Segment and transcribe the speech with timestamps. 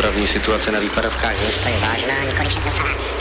[0.00, 3.19] dopravní situace na výpadovkách To je vážná, nikoli však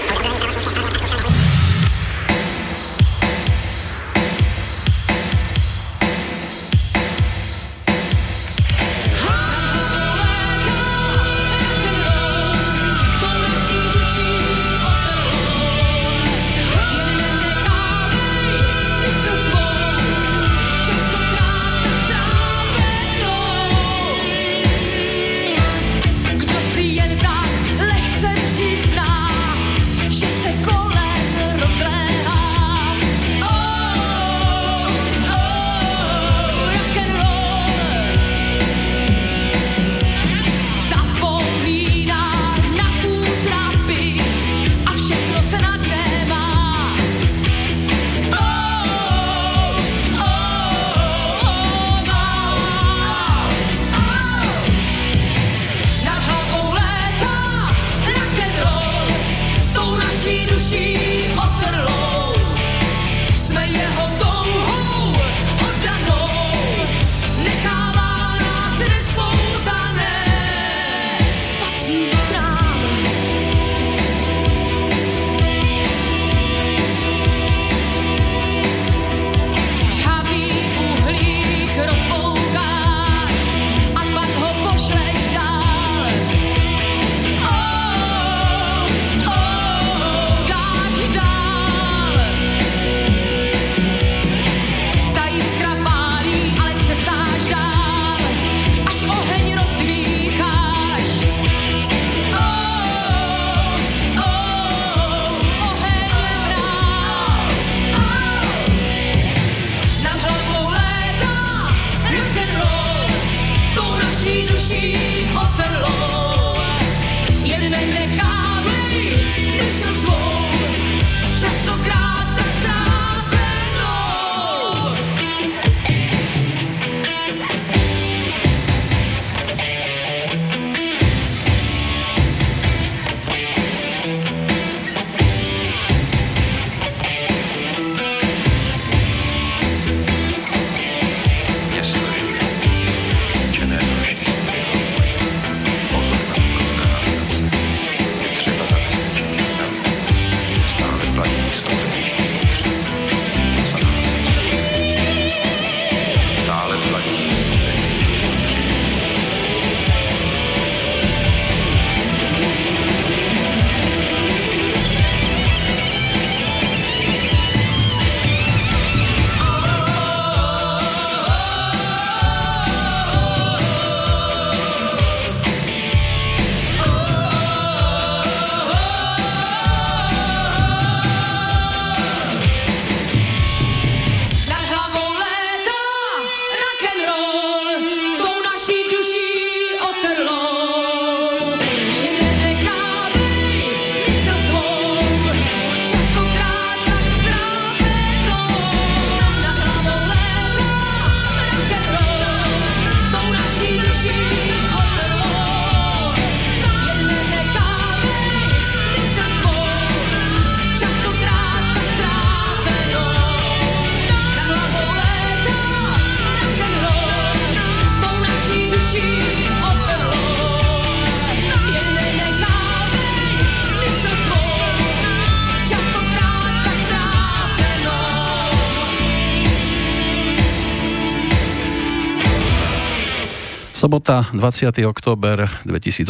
[233.79, 234.75] Sobota, 20.
[234.91, 236.03] október 2018.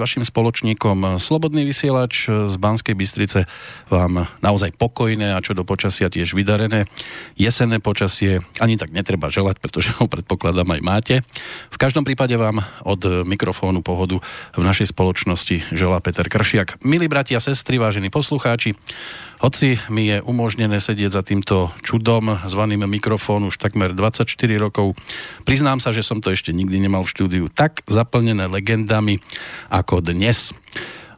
[0.00, 3.44] Vašim spoločníkom Slobodný vysielač z Banskej Bystrice
[3.92, 6.88] vám naozaj pokojné a čo do počasia tiež vydarené.
[7.36, 11.14] Jesenné počasie ani tak netreba želať, pretože ho predpokladám aj máte.
[11.68, 14.16] V každom prípade vám od mikrofónu pohodu
[14.56, 16.80] v našej spoločnosti želá Peter Kršiak.
[16.80, 18.72] Milí bratia, sestry, vážení poslucháči,
[19.42, 24.94] hoci mi je umožnené sedieť za týmto čudom zvaným mikrofón už takmer 24 rokov,
[25.42, 29.18] priznám sa, že som to ešte nikdy nemal v štúdiu tak zaplnené legendami
[29.66, 30.54] ako dnes.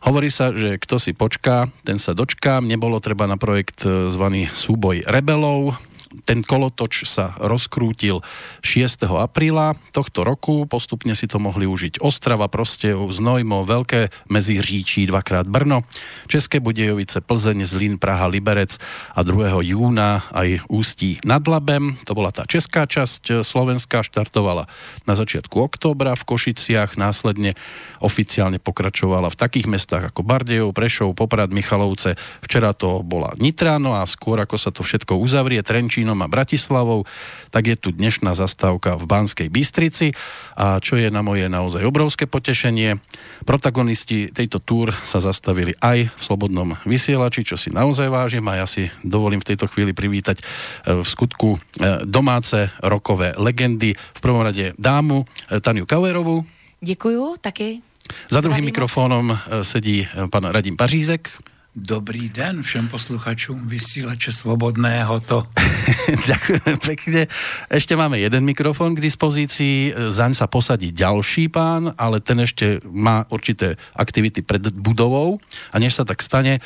[0.04, 2.60] Hovorí sa, že kto si počká, ten sa dočká.
[2.60, 5.80] Nebolo treba na projekt e, zvaný Súboj rebelov.
[6.22, 8.22] Ten kolotoč sa rozkrútil
[8.62, 9.10] 6.
[9.10, 10.62] apríla tohto roku.
[10.70, 15.82] Postupne si to mohli užiť Ostrava, Prostev, Znojmo, Veľké Meziříčí, dvakrát Brno,
[16.30, 18.78] České Budejovice, Plzeň, Zlín, Praha, Liberec
[19.12, 19.58] a 2.
[19.66, 21.98] júna aj Ústí nad Labem.
[22.06, 23.42] To bola tá česká časť.
[23.42, 24.70] Slovenská štartovala
[25.08, 27.58] na začiatku októbra v Košiciach, následne
[27.98, 32.14] oficiálne pokračovala v takých mestách ako Bardejov, Prešov, Poprad, Michalovce.
[32.44, 35.64] Včera to bola Nitra, no a skôr ako sa to všetko uzavrie
[36.04, 37.08] Trenčínom a Bratislavou,
[37.48, 40.12] tak je tu dnešná zastávka v Banskej Bystrici
[40.52, 43.00] a čo je na moje naozaj obrovské potešenie,
[43.48, 48.68] protagonisti tejto túr sa zastavili aj v Slobodnom vysielači, čo si naozaj vážim a ja
[48.68, 51.58] si dovolím v tejto chvíli privítať e, v skutku e,
[52.04, 53.96] domáce rokové legendy.
[53.96, 56.44] V prvom rade dámu e, Taniu Kauerovú.
[56.84, 57.80] Děkuju, taky.
[58.28, 59.32] Za druhým mikrofónom
[59.64, 61.53] sedí pan Radim Pařízek.
[61.76, 65.42] Dobrý den všem posluchačům vysílače Svobodného to.
[66.30, 67.26] Ďakujem pekne.
[67.66, 73.26] Ešte máme jeden mikrofón k dispozícii, zaň sa posadí ďalší pán, ale ten ešte má
[73.26, 75.42] určité aktivity pred budovou
[75.74, 76.62] a než sa tak stane,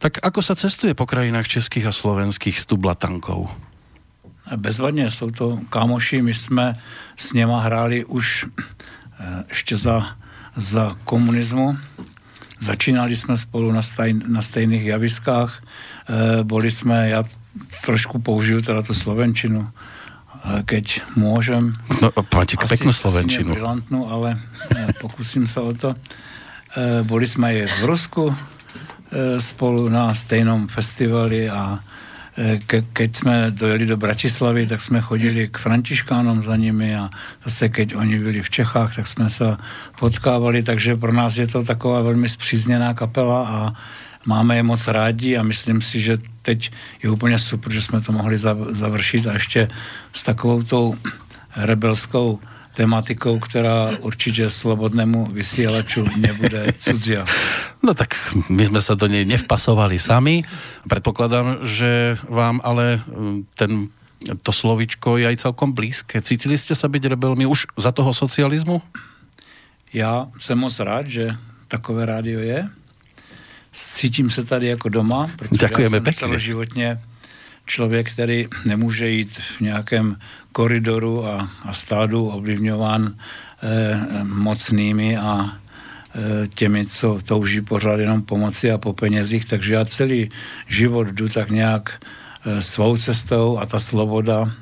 [0.00, 3.52] tak ako sa cestuje po krajinách českých a slovenských s tublatankou?
[4.56, 6.80] Bezvadně jsou to kámoši, my jsme
[7.16, 10.16] s něma hráli už eh, ještě za,
[10.56, 11.76] za komunismu.
[12.62, 15.50] Začínali jsme spolu na, staj, na stejných javiskách.
[15.58, 17.24] E, boli jsme, já
[17.84, 21.74] trošku použiju teda tu slovenčinu, e, keď môžem.
[21.98, 23.50] No, máte peknú Asi slovenčinu.
[23.50, 24.38] nebrilantnú, ale
[24.70, 25.98] e, pokúsim sa o to.
[26.78, 28.34] E, boli sme aj v Rusku e,
[29.42, 31.82] spolu na stejnom festivali a
[32.64, 37.12] ke, keď sme dojeli do Bratislavy, tak sme chodili k Františkánom za nimi a
[37.44, 39.60] zase keď oni byli v Čechách, tak sme sa
[40.00, 43.58] potkávali, takže pro nás je to taková veľmi spříznená kapela a
[44.24, 48.12] máme je moc rádi a myslím si, že teď je úplně super, že jsme to
[48.12, 49.68] mohli zav- završit a ještě
[50.12, 50.94] s takovou tou
[51.56, 52.40] rebelskou
[52.74, 57.24] tematikou, která určitě slobodnému vysielaču nebude cudzia.
[57.82, 58.14] No tak
[58.48, 60.46] my sme sa do nej nevpasovali sami.
[60.88, 63.90] Predpokladám, že vám ale mm, ten,
[64.42, 66.22] to slovičko je aj celkom blízke.
[66.22, 68.82] Cítili ste sa byť rebelmi už za toho socializmu?
[69.92, 71.36] Já jsem moc rád, že
[71.68, 72.68] takové rádio je.
[73.72, 76.18] Cítím se tady jako doma, protože Děkujeme já jsem pěkně.
[76.18, 76.98] celoživotně
[77.66, 80.16] člověk, který nemůže jít v nějakém
[80.52, 88.70] koridoru a, a stádu ovlivňován eh, mocnými a eh, těmi, co touží pořád jenom pomoci
[88.70, 90.30] a po penězích, takže já celý
[90.68, 92.02] život jdu tak nějak
[92.46, 94.52] eh, svou cestou a ta sloboda,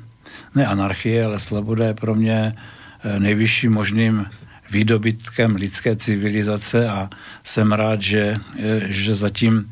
[0.55, 2.55] ne anarchie, ale sloboda je pro mě
[3.03, 4.25] eh, nejvyšším možným
[4.71, 7.09] výdobytkem lidské civilizace a
[7.43, 9.71] jsem rád, že, eh, že zatím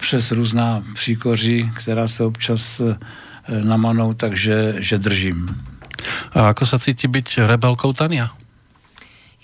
[0.00, 2.96] přes různá příkoří, která se občas eh,
[3.62, 5.54] namanou, takže že držím.
[6.32, 8.32] A ako sa cíti byť rebelkou Tania?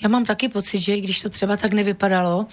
[0.01, 2.47] Já mám taky pocit, že i když to třeba tak nevypadalo,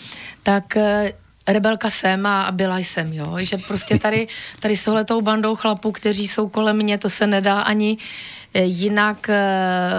[0.44, 1.14] tak eh,
[1.48, 3.36] rebelka jsem a byla jsem, jo.
[3.40, 4.28] Že prostě tady,
[4.60, 7.98] tady s tohletou bandou chlapů, kteří jsou kolem mě, to se nedá ani
[8.54, 9.30] eh, jinak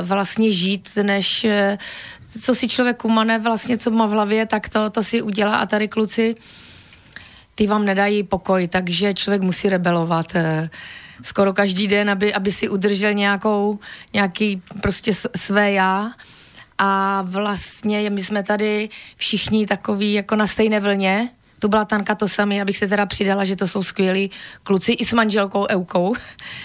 [0.02, 1.46] vlastně žít, než
[2.40, 5.66] co si člověk umane vlastně, co má v hlavě, tak to, to si udělá a
[5.66, 6.36] tady kluci,
[7.54, 10.70] ty vám nedají pokoj, takže člověk musí rebelovat eh,
[11.22, 13.78] skoro každý den, aby, aby si udržel nějakou,
[14.12, 16.12] nějaký prostě své já.
[16.78, 21.30] A vlastně my jsme tady všichni takový jako na stejné vlně.
[21.58, 24.30] Tu byla Tanka to sami, abych se teda přidala, že to jsou skvělí
[24.62, 26.14] kluci i s manželkou Eukou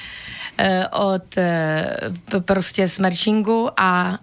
[0.57, 1.97] eh, od eh,
[2.45, 4.19] prostě Smerčingu a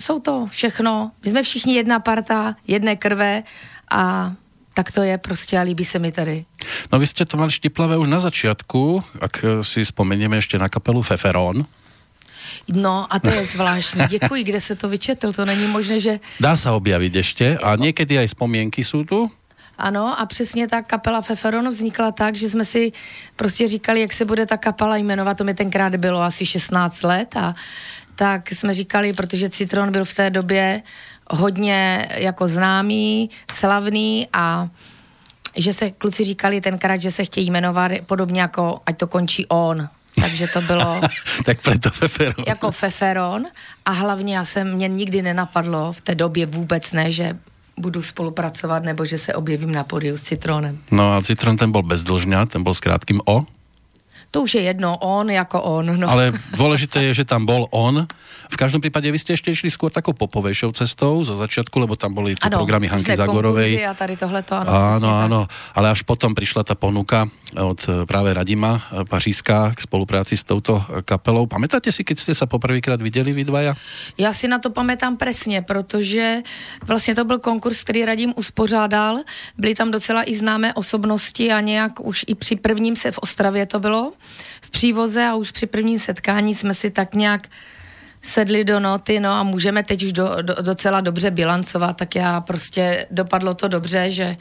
[0.00, 3.42] jsou to všechno, my jsme všichni jedna parta, jedné krve
[3.90, 4.32] a
[4.78, 6.44] tak to je prostě a líbí se mi tady.
[6.92, 10.70] No vy ste to mali štiplavé už na začiatku, ak eh, si spomenieme ešte na
[10.70, 11.66] kapelu Feferón.
[12.70, 14.06] No a to je zvláštní.
[14.14, 18.22] Děkuji, kde se to vyčetl, to není možné, že Dá sa objaviť ešte a niekedy
[18.22, 19.26] aj spomienky sú tu.
[19.78, 22.92] Ano, a přesně ta kapela Feferon vznikla tak, že jsme si
[23.36, 27.36] prostě říkali, jak se bude ta kapela jmenovat, to mi tenkrát bylo asi 16 let
[27.36, 27.54] a
[28.14, 30.82] tak jsme říkali, protože Citron byl v té době
[31.30, 34.68] hodně jako známý, slavný a
[35.56, 39.88] že se kluci říkali tenkrát, že se chtějí jmenovat podobně jako ať to končí on.
[40.20, 41.00] Takže to bylo
[41.44, 42.44] tak preto Feferón.
[42.46, 43.46] jako Feferon
[43.84, 47.36] a hlavně já jsem, mě nikdy nenapadlo v té době vůbec ne, že
[47.78, 50.78] budu spolupracovat nebo že se objevím na podiu s Citronem.
[50.90, 53.46] No a Citron ten bol bezdlžňa, ten bol s krátkým O.
[54.30, 55.88] To už je jedno, on jako on.
[56.00, 56.04] No.
[56.04, 58.04] Ale dôležité je, že tam bol on.
[58.48, 62.16] V každom prípade vy ste ešte išli skôr takou popovejšou cestou zo začiatku, lebo tam
[62.16, 63.76] boli tie Ano, programy Hanky Zagorovej.
[63.84, 64.68] A tady tohleto, ano.
[64.72, 65.40] Áno, áno,
[65.76, 70.44] ale až potom prišla tá ponuka od e, práve Radima e, Paříska k spolupráci s
[70.44, 71.48] touto e, kapelou.
[71.48, 73.76] Pamätáte si, keď ste sa poprvýkrát videli vy dvaja?
[74.18, 76.42] Já si na to pamätám presně, protože
[76.84, 79.20] vlastně to byl konkurs, který Radim uspořádal.
[79.58, 83.66] Byly tam docela i známé osobnosti a nějak už i při prvním se v Ostravě
[83.66, 84.12] to bylo,
[84.60, 87.48] v přívoze a už při prvním setkání jsme si tak nějak
[88.22, 92.40] sedli do noty, no a můžeme teď už do, do, docela dobře bilancovat, tak já
[92.40, 94.36] prostě dopadlo to dobře, že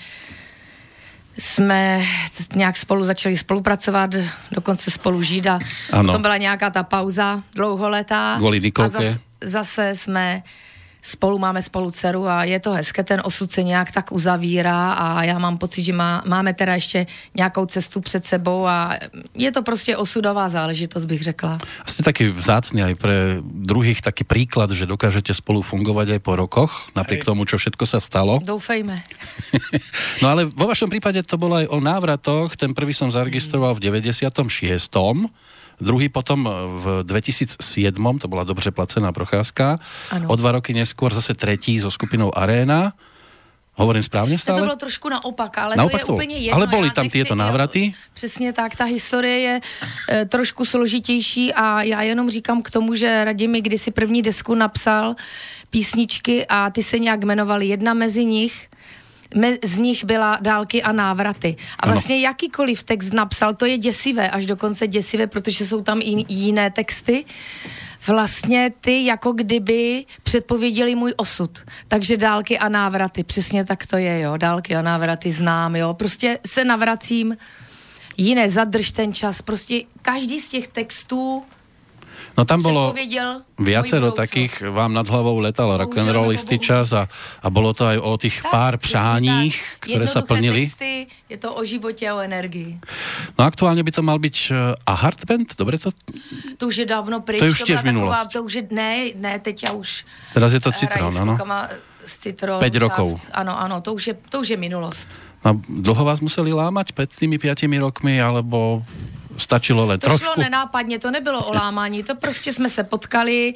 [1.38, 2.01] jsme
[2.55, 4.10] nějak spolu začali spolupracovat,
[4.51, 5.60] dokonce spolu žít a
[5.91, 6.03] Ano.
[6.07, 8.36] potom byla nějaká ta pauza dlouholetá.
[8.38, 8.91] Kvůli a Nikolke.
[8.91, 10.43] zas, zase jsme
[11.07, 15.23] spolu, máme spolu dceru a je to hezké, ten osud se nějak tak uzavírá a
[15.23, 18.99] já mám pocit, že má, máme teda ještě nějakou cestu před sebou a
[19.35, 21.57] je to prostě osudová záležitost, bych řekla.
[21.87, 26.71] Ste taký vzácny aj pre druhých taký príklad, že dokážete spolu fungovať aj po rokoch,
[26.93, 28.43] napriek tomu, čo všetko sa stalo.
[28.43, 28.99] Doufejme.
[30.21, 32.57] No ale vo vašom prípade to bolo aj o návratoch.
[32.57, 34.33] Ten prvý som zaregistroval v 96.
[35.81, 36.50] Druhý potom
[36.84, 39.79] v 2007, to bola dobře placená procházka.
[40.12, 40.29] Ano.
[40.29, 42.93] O dva roky neskôr zase tretí so skupinou Arena.
[43.77, 44.62] Hovorím správně To stále?
[44.62, 46.15] bylo trošku naopak, ale Naopak to to je bylo.
[46.17, 46.55] úplně jedno.
[46.55, 47.93] Ale byly tam tyto návraty?
[48.13, 49.60] Přesně tak, ta historie je
[50.10, 54.55] e, trošku složitější a já jenom říkám k tomu, že Radim mi kdysi první desku
[54.55, 55.15] napsal
[55.69, 57.67] písničky a ty se nějak jmenovaly.
[57.67, 58.67] Jedna mezi nich
[59.63, 61.55] z nich byla dálky a návraty.
[61.79, 61.93] A Ano.
[61.93, 66.72] vlastně jakýkoliv text napsal, to je děsivé, až dokonce děsivé, protože jsou tam i jiné
[66.72, 67.25] texty.
[68.07, 71.60] Vlastně ty jako kdyby předpověděli můj osud.
[71.88, 74.38] Takže dálky a návraty, přesně tak to je, jo.
[74.38, 75.93] Dálky a návraty znám, jo.
[75.93, 77.38] Prostě se navracím,
[78.17, 79.41] jiné zadrž ten čas.
[79.41, 81.43] Prostě každý z těch textů
[82.38, 82.94] No tam bolo
[83.58, 86.70] viacero takých, vám nad hlavou letal rock and roll nebo istý bohužel.
[86.70, 87.03] čas a,
[87.41, 89.89] a bolo to aj o tých Tak, pár přáních, tak.
[89.89, 90.70] ktoré sa plnili.
[90.70, 92.77] Texty, je to o životě a o energii.
[93.34, 95.89] No aktuálne by to mal byť eh, a hard band, dobre to?
[96.62, 97.41] To už je dávno pryč.
[97.41, 98.29] To je už tiež minulost.
[98.29, 100.06] To už je, ne, ne, teď já už
[100.38, 101.34] Teraz je to Citron, áno?
[102.08, 102.62] z Citronu.
[102.63, 103.20] Päť rokov.
[103.36, 105.12] Ano, ano, to už je, to už je minulost.
[105.44, 108.82] No, dlho vás museli lámať pred tými piatimi rokmi, alebo
[109.38, 110.24] stačilo len To trošku?
[110.25, 113.53] šlo nenápadně, to nebylo o lámání, to prostě jsme se potkali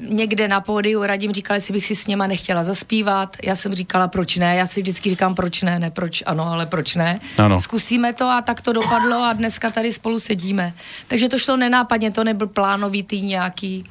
[0.00, 4.08] někde na pódiu, Radim říkal, jestli bych si s něma nechtěla zaspívat, já jsem říkala,
[4.08, 7.20] proč ne, já si vždycky říkám, proč ne, ne proč ano, ale proč ne.
[7.38, 7.60] Ano.
[7.60, 10.72] Zkusíme to a tak to dopadlo a dneska tady spolu sedíme.
[11.08, 13.84] Takže to šlo nenápadně, to nebyl plánovitý nějaký.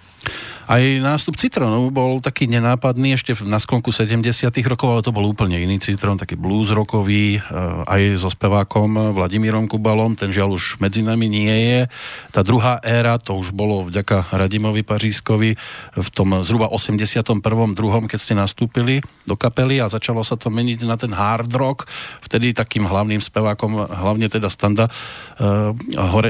[0.69, 4.21] Aj nástup Citronu bol taký nenápadný ešte na sklonku 70
[4.69, 7.43] rokov, ale to bol úplne iný Citron, taký blues rockový, eh,
[7.89, 11.81] aj so spevákom Vladimírom Kubalom, ten žiaľ už medzi nami nie je.
[12.29, 15.57] Tá druhá éra, to už bolo vďaka Radimovi Pařískovi
[15.97, 17.73] v tom zhruba 81.
[17.73, 21.89] druhom, keď ste nastúpili do kapely a začalo sa to meniť na ten hard rock.
[22.21, 25.73] Vtedy takým hlavným spevákom, hlavne teda Standa uh,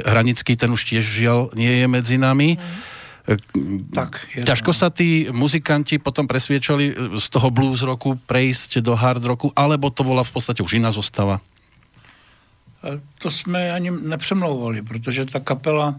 [0.07, 2.55] Hranický, ten už tiež žiaľ nie je medzi nami.
[3.93, 8.97] Tak, je Ťažko sa tí muzikanti potom presviečali e, z toho blues roku prejsť do
[8.97, 11.37] hard roku, alebo to bola v podstate už iná zostava?
[12.81, 15.95] E, To jsme ani nepřemlouvali, protože ta kapela,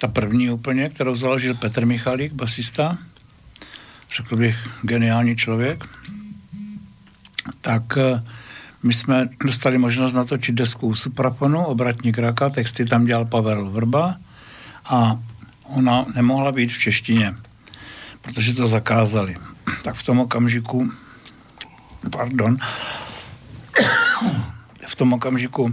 [0.00, 2.98] ta první úplně, kterou založil Petr Michalík, basista,
[4.16, 5.84] řekl bych geniální člověk,
[7.60, 8.22] tak e,
[8.82, 14.16] my jsme dostali možnost natočit desku Supraponu, Obratník raka, texty tam dělal Pavel Vrba
[14.88, 15.20] a
[15.68, 17.34] ona nemohla být v češtině,
[18.22, 19.36] protože to zakázali.
[19.82, 20.92] Tak v tom okamžiku,
[22.10, 22.56] pardon,
[24.86, 25.72] v tom okamžiku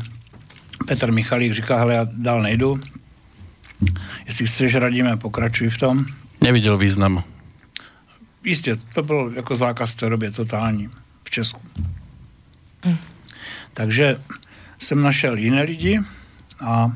[0.88, 2.80] Petr Michalík říká, hele, já dál nejdu,
[4.26, 6.06] jestli chceš, radíme, pokračuj v tom.
[6.42, 7.24] Nevidel význam.
[8.44, 10.90] Jistě, to byl jako zákaz v té době totální
[11.24, 11.62] v Česku.
[13.74, 14.18] Takže
[14.80, 16.02] jsem našel jiné lidi
[16.60, 16.92] a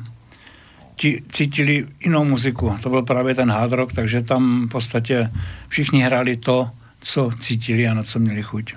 [1.00, 2.76] ti cítili jinou muziku.
[2.84, 5.32] To byl právě ten hard rock, takže tam v podstatě
[5.68, 6.70] všichni hráli to,
[7.02, 8.76] co cítili a na co měli chuť.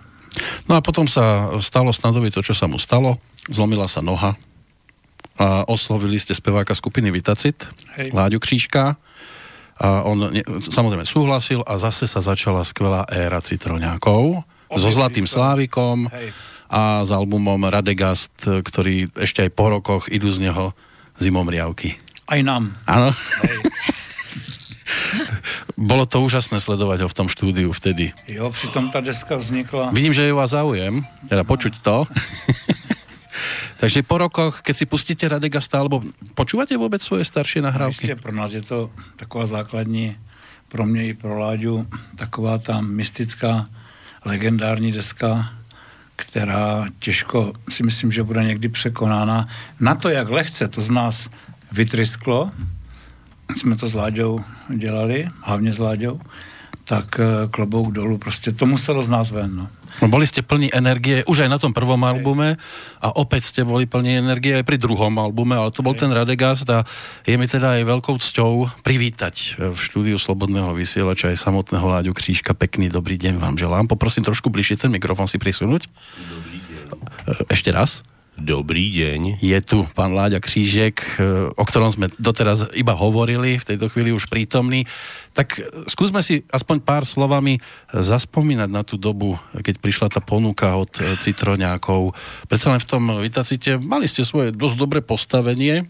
[0.64, 3.20] No a potom sa stalo Snadovi to, čo sa mu stalo.
[3.52, 4.32] Zlomila sa noha
[5.36, 7.68] a oslovili ste speváka skupiny Vitacit,
[8.00, 8.16] Hej.
[8.16, 8.96] Láďu Křížka.
[9.82, 10.40] A on ne,
[10.72, 15.36] samozrejme súhlasil a zase sa začala skvelá éra Citroňákov so Objekty Zlatým skvelé.
[15.36, 16.28] Slávikom Hej.
[16.70, 20.72] a s albumom Radegast, ktorý ešte aj po rokoch idú z neho
[21.18, 21.98] zimomriavky.
[22.28, 22.76] Aj nám.
[22.86, 23.10] Áno.
[25.76, 28.14] Bolo to úžasné sledovať ho v tom štúdiu vtedy.
[28.28, 29.90] Jo, přitom ta deska vznikla.
[29.90, 32.06] Vidím, že je vás záujem, teda počuť to.
[33.82, 35.98] Takže po rokoch, keď si pustíte Radegasta, alebo
[36.38, 38.06] počúvate vôbec svoje staršie nahrávky?
[38.06, 40.14] Jistě, pro nás je to taková základní,
[40.68, 41.86] pro mě i pro Láďu,
[42.16, 43.66] taková ta mystická,
[44.24, 45.50] legendární deska,
[46.16, 49.48] která těžko si myslím, že bude někdy překonána.
[49.80, 51.30] Na to, jak lehce to z nás
[51.72, 52.50] vytrysklo,
[53.56, 54.40] jsme to s Láďou
[54.76, 56.20] dělali, hlavně s Láďou,
[56.84, 59.56] tak eh, klobouk dolů, prostě to muselo z nás ven.
[59.56, 59.68] No.
[60.00, 62.56] No, boli ste plní energie už aj na tom prvom albume
[62.96, 66.64] a opäť ste boli plní energie aj pri druhom albume, ale to bol ten Radegast
[66.72, 66.88] a
[67.28, 72.56] je mi teda aj veľkou cťou privítať v štúdiu Slobodného vysielača aj samotného Láďu Křížka.
[72.56, 73.84] Pekný dobrý deň vám želám.
[73.84, 75.92] Poprosím trošku bližšie ten mikrofon si prisunúť.
[77.52, 78.00] Ešte raz.
[78.32, 79.44] Dobrý deň.
[79.44, 84.08] Je tu pán Láďa Křížek, e, o ktorom sme doteraz iba hovorili, v tejto chvíli
[84.08, 84.88] už prítomný.
[85.36, 87.60] Tak e, skúsme si aspoň pár slovami
[87.92, 92.16] zaspomínať na tú dobu, keď prišla tá ponuka od Citroňákov.
[92.48, 95.84] Predsa len v tom Vitacite mali ste svoje dosť dobré postavenie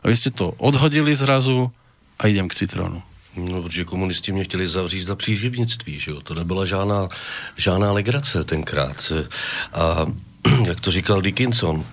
[0.00, 1.74] a vy ste to odhodili zrazu
[2.14, 3.02] a idem k Citronu.
[3.36, 6.20] No, protože komunisti mě chtěli zavřít za příživnictví, že jo?
[6.20, 7.08] To nebyla žádná,
[7.56, 9.12] žádná legrace tenkrát.
[9.72, 10.06] A
[10.66, 11.84] jak to říkal Dickinson,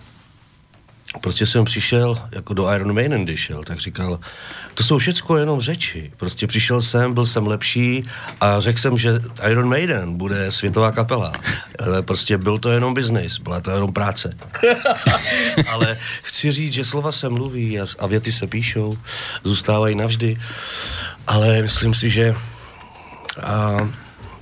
[1.22, 4.20] prostě jsem přišel, jako do Iron Maiden, když šel, tak říkal,
[4.74, 6.12] to jsou všechno jenom řeči.
[6.18, 8.06] Prostě přišel jsem, byl jsem lepší
[8.42, 11.34] a řekl jsem, že Iron Maiden bude světová kapela.
[11.80, 14.38] Ale prostě byl to jenom biznis, byla to jenom práce.
[15.68, 18.94] Ale chci říct, že slova se mluví a, a věty se píšou,
[19.44, 20.38] zůstávají navždy.
[21.28, 22.36] Ale myslím si, že
[23.44, 23.78] a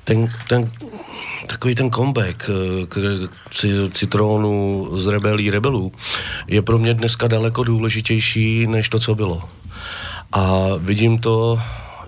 [0.04, 0.72] ten, ten,
[1.48, 2.98] takový ten comeback eh, k
[3.52, 5.92] ci- Citrónu z Rebelí Rebelů
[6.48, 9.44] je pro mě dneska daleko důležitější než to, co bylo.
[10.32, 11.60] A vidím to,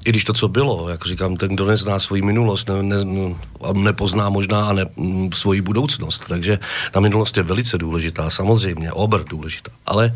[0.05, 3.35] i když to, co bylo, jak říkám, ten, kdo nezná svoji minulost, ne, ne,
[3.73, 4.85] nepozná možná a ne,
[5.33, 6.23] svoji budoucnost.
[6.27, 6.59] Takže
[6.91, 9.71] ta minulost je velice důležitá, samozřejmě, obr důležitá.
[9.85, 10.13] Ale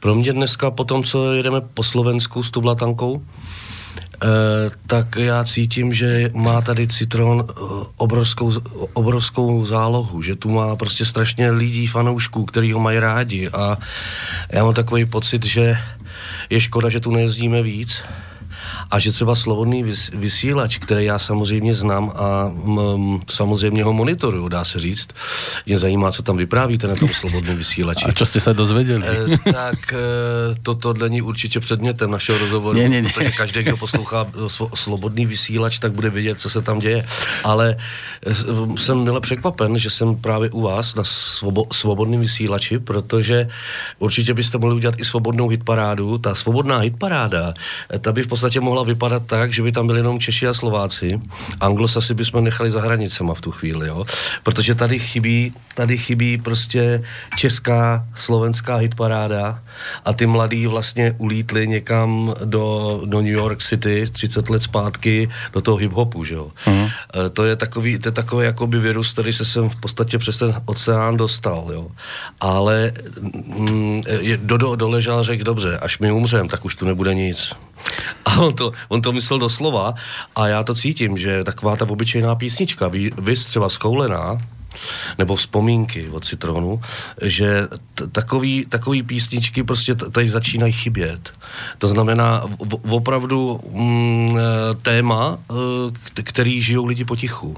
[0.00, 3.22] pro mě dneska, po tom, co jedeme po Slovensku s Tublatankou,
[4.86, 7.52] tak já cítím, že má tady Citron eh,
[7.96, 8.52] obrovskou,
[8.92, 13.78] obrovskou zálohu, že tu má prostě strašně lidí, fanoušků, který ho mají rádi a
[14.52, 15.76] já mám takový pocit, že
[16.50, 18.02] je škoda, že tu nejezdíme víc
[18.92, 24.48] a že třeba slobodný vys- vysílač, který já samozřejmě znám a m, samozřejmě ho monitoruju,
[24.48, 25.08] dá se říct.
[25.66, 28.04] Mě zajímá, co tam vyprávíte na tom slobodném vysílači.
[28.08, 29.00] A čo ste sa dozvedeli?
[29.00, 33.08] Eh, tak eh, toto není určitě předmětem našeho rozhovoru, Ne, ne, ne.
[33.08, 37.06] protože každý, kdo poslouchá eh, slobodný vysílač, tak bude vědět, co se tam děje.
[37.44, 37.76] Ale
[38.28, 38.44] s-
[38.76, 43.48] jsem mile překvapen, že jsem právě u vás na svobo, svobodném vysílači, protože
[43.98, 46.18] určitě byste mohli udělat i svobodnou hitparádu.
[46.18, 47.54] Ta svobodná hitparáda,
[48.00, 51.20] ta by v podstatě mohla vypadat tak, že by tam byli jenom Češi a Slováci.
[51.60, 54.04] Anglosasy bychom nechali za hranicema v tu chvíli, jo?
[54.42, 57.02] protože tady chybí, tady chybí prostě
[57.36, 59.62] česká, slovenská hitparáda
[60.04, 65.60] a ty mladí vlastně ulítli někam do, do New York City 30 let zpátky do
[65.60, 66.50] toho hip-hopu, že jo.
[66.66, 66.90] Uh-huh.
[67.32, 70.54] To je takový, to je takový jakoby virus, který se sem v podstatě přes ten
[70.64, 71.88] oceán dostal, jo.
[72.40, 72.92] Ale
[73.22, 77.52] mm, je, Dodo doležel a řekl, dobře, až my umřem, tak už tu nebude nic.
[78.24, 79.94] A on to, on to myslel doslova
[80.36, 84.38] a já to cítím, že taková ta obyčejná písnička, vy, vy třeba skoulená,
[85.18, 86.80] nebo vzpomínky od Citronu,
[87.22, 87.68] že
[88.12, 91.32] takový, takový písničky prostě tady začínají chybět.
[91.78, 94.36] To znamená v- opravdu mm,
[94.82, 97.56] téma, eh, který žijou lidi potichu.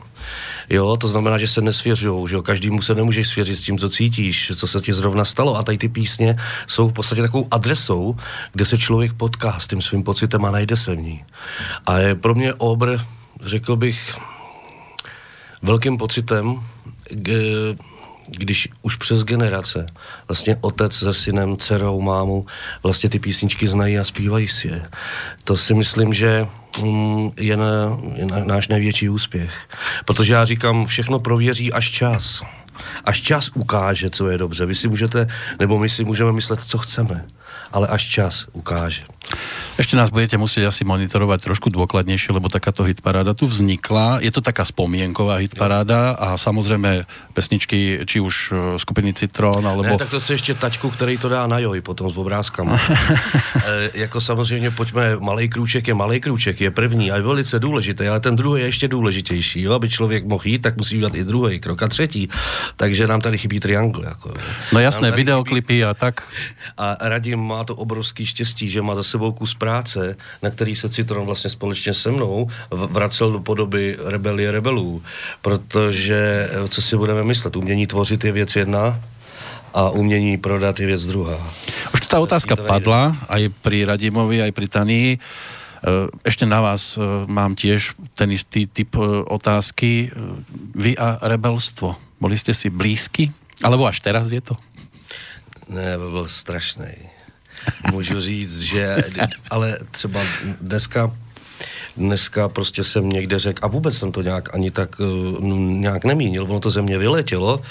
[0.71, 3.89] Jo, to znamená, že se nesvěřují, že jo, každému se nemůžeš svěřit s tím, co
[3.89, 8.17] cítíš, co se ti zrovna stalo a tady ty písně jsou v podstatě takovou adresou,
[8.53, 11.25] kde se člověk potká s tím svým pocitem a najde se v ní.
[11.87, 12.99] A je pro mě obr,
[13.41, 14.19] řekl bych,
[15.63, 16.61] velkým pocitem,
[18.27, 19.87] když už přes generace
[20.29, 22.47] vlastně otec se synem, dcerou, mámu
[22.83, 24.83] vlastně ty písničky znají a zpívají si je.
[25.45, 26.47] To si myslím, že
[26.83, 29.55] mm, je, na, je na, náš největší úspěch.
[30.05, 32.43] Protože já říkám, všechno prověří až čas.
[33.05, 34.67] Až čas ukáže, co je dobře.
[34.67, 35.27] Vy si můžete,
[35.59, 37.25] nebo my si můžeme myslet, co chceme.
[37.73, 39.03] Ale až čas ukáže.
[39.75, 44.23] Ešte nás budete musieť asi monitorovať trošku dôkladnejšie, lebo takáto hitparáda tu vznikla.
[44.23, 49.99] Je to taká spomienková hitparáda a samozrejme pesničky, či už e, skupiny Citrón, Ne, alebo...
[49.99, 52.81] tak to se ještě taťku, který to dá na joj potom s obrázkama.
[53.67, 58.09] e, jako samozřejmě pojďme, malý krůček je malý krůček, je první a je velice důležitý,
[58.09, 59.63] ale ten druhý je ještě důležitější.
[59.63, 59.73] Jo?
[59.73, 62.29] Aby člověk mohl jít, tak musí udělat i druhý krok a třetí.
[62.77, 64.05] Takže nám tady chybí triangl.
[64.05, 64.35] Jako.
[64.73, 66.23] No jasné, videoklipy a tak.
[66.79, 70.91] a Radim má to obrovský štěstí, že má za sebou kus práce, na který se
[70.91, 75.03] Citron vlastně společně se mnou vracel do podoby Rebelie rebelů.
[75.39, 78.99] Protože, eh, co si budeme myslet, umění tvořit je věc jedna
[79.75, 81.39] a umění prodat je věc druhá.
[81.91, 85.09] Už tá otázka padla aj pri Radimovi, aj pri Tanii.
[85.15, 85.19] E,
[86.23, 88.95] Ešte na vás e, mám tiež ten istý typ
[89.27, 90.15] otázky.
[90.79, 93.35] Vy a rebelstvo, boli ste si blízky?
[93.67, 94.55] Alebo až teraz je to?
[95.67, 97.14] Ne, by byl strašný.
[97.93, 98.97] Můžu říct, že,
[99.51, 100.21] ale třeba
[100.61, 101.13] dneska,
[101.97, 105.45] dneska prostě jsem někde řekl, a vůbec jsem to nějak ani tak uh,
[105.81, 107.63] nějak nemínil, ono to ze mě vyletělo,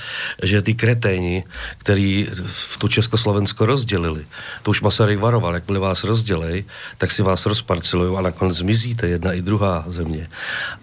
[0.44, 1.44] že ty kreténi,
[1.78, 4.26] který v tu Československo rozdělili,
[4.64, 6.66] to už Masaryk varoval, jakmile vás rozdělej,
[6.98, 10.30] tak si vás rozparcelují a nakonec zmizíte jedna i druhá země.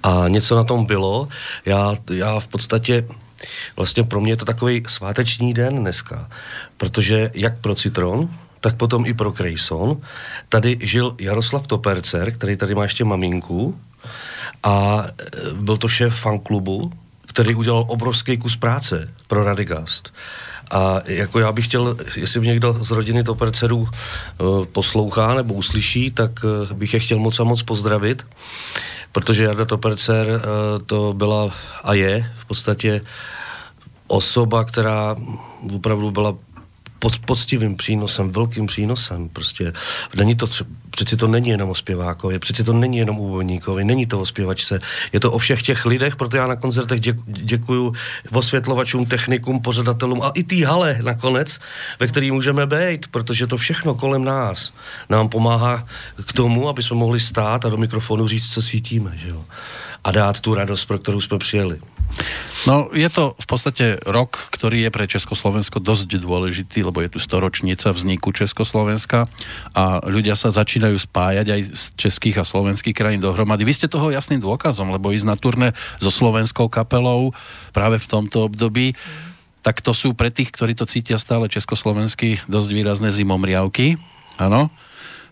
[0.03, 1.29] A něco na tom bylo,
[1.67, 3.05] já, já v podstatě
[3.77, 6.29] Vlastně pro mě je to takový sváteční den dneska,
[6.77, 8.29] protože jak pro Citron,
[8.61, 9.97] tak potom i pro Krejson.
[10.49, 13.79] Tady žil Jaroslav Topercer, který tady má ještě maminku
[14.63, 16.93] a e, byl to šéf fanklubu,
[17.27, 20.13] který udělal obrovský kus práce pro Radegast.
[20.71, 26.11] A jako já bych chtěl, jestli mě někdo z rodiny Topercerů e, poslouchá nebo uslyší,
[26.11, 26.31] tak
[26.71, 28.27] e, bych je chtěl moc a moc pozdravit,
[29.13, 30.43] protože Jarda Topercer
[30.87, 31.51] to byla
[31.85, 33.01] a je v podstatě
[34.07, 35.17] osoba, která
[35.75, 36.35] opravdu byla
[37.01, 39.29] pod, poctivým přínosem, velkým přínosem.
[39.29, 39.73] Prostě
[40.15, 44.07] není to tře- přeci to není jenom o zpěvákovi, přeci to není jenom o není
[44.07, 44.81] to o zpěvačce,
[45.13, 47.93] je to o všech těch lidech, proto já na koncertech děk, děkuju
[48.33, 51.59] osvětlovačům, technikům, pořadatelům a i té hale nakonec,
[52.01, 54.73] ve který můžeme být, protože to všechno kolem nás
[55.09, 55.87] nám pomáhá
[56.27, 59.45] k tomu, aby jsme mohli stát a do mikrofonu říct, co cítíme, že jo?
[60.05, 61.81] A dát tu radost, pro kterou jsme přijeli.
[62.67, 67.23] No, je to v podstate rok, ktorý je pre Československo dosť dôležitý, lebo je tu
[67.23, 69.31] storočnica vzniku Československa
[69.73, 73.65] a ľudia sa začínajú spájať aj z českých a slovenských krajín dohromady.
[73.65, 77.33] Vy ste toho jasným dôkazom, lebo ísť na turné so slovenskou kapelou
[77.73, 78.93] práve v tomto období,
[79.65, 83.97] tak to sú pre tých, ktorí to cítia stále československy, dosť výrazné zimomriavky.
[84.37, 84.69] Áno.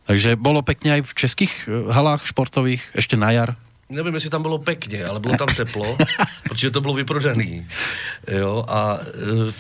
[0.09, 3.51] Takže bolo pekne aj v českých eh, halách športových ešte na jar.
[3.89, 5.97] Nevím, jestli tam bylo pekně, ale bylo tam teplo,
[6.49, 7.67] protože to bylo vyprodaný.
[8.29, 9.53] Jo, a e,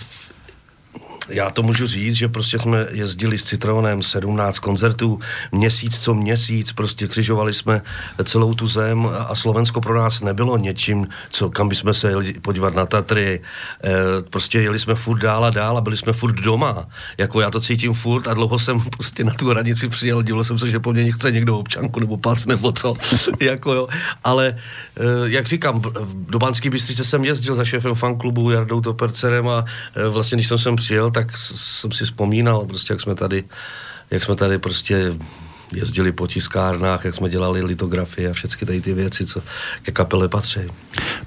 [1.28, 5.20] já to můžu říct, že prostě jsme jezdili s Citronem 17 koncertů,
[5.52, 7.82] měsíc co měsíc, prostě křižovali jsme
[8.24, 12.74] celou tu zem a- Slovensko pro nás nebylo něčím, co, kam bychom se jeli podívat
[12.74, 13.40] na Tatry.
[13.84, 13.90] E,
[14.30, 16.88] prostě jeli jsme furt dál a dál a byli jsme furt doma.
[17.18, 20.58] Jako já to cítím furt a dlouho jsem prostě na tu hranici přijel, divil jsem
[20.58, 22.94] se, že po mně chce někdo občanku nebo pas nebo co.
[23.40, 23.88] jako jo.
[24.24, 25.82] Ale e, jak říkám,
[26.28, 29.64] do Banské Bystrice jsem jezdil za šéfem fanklubu Jardou Topercerem a
[29.94, 33.44] e, vlastně když jsem sem přijel, tak jsem si vzpomínal, prostě jak jsme tady,
[34.10, 35.18] jak jsme tady prostě
[35.74, 39.42] jezdili po tiskárnách, jak jsme dělali litografie a všechny tady ty věci, co
[39.82, 40.70] ke kapele patří.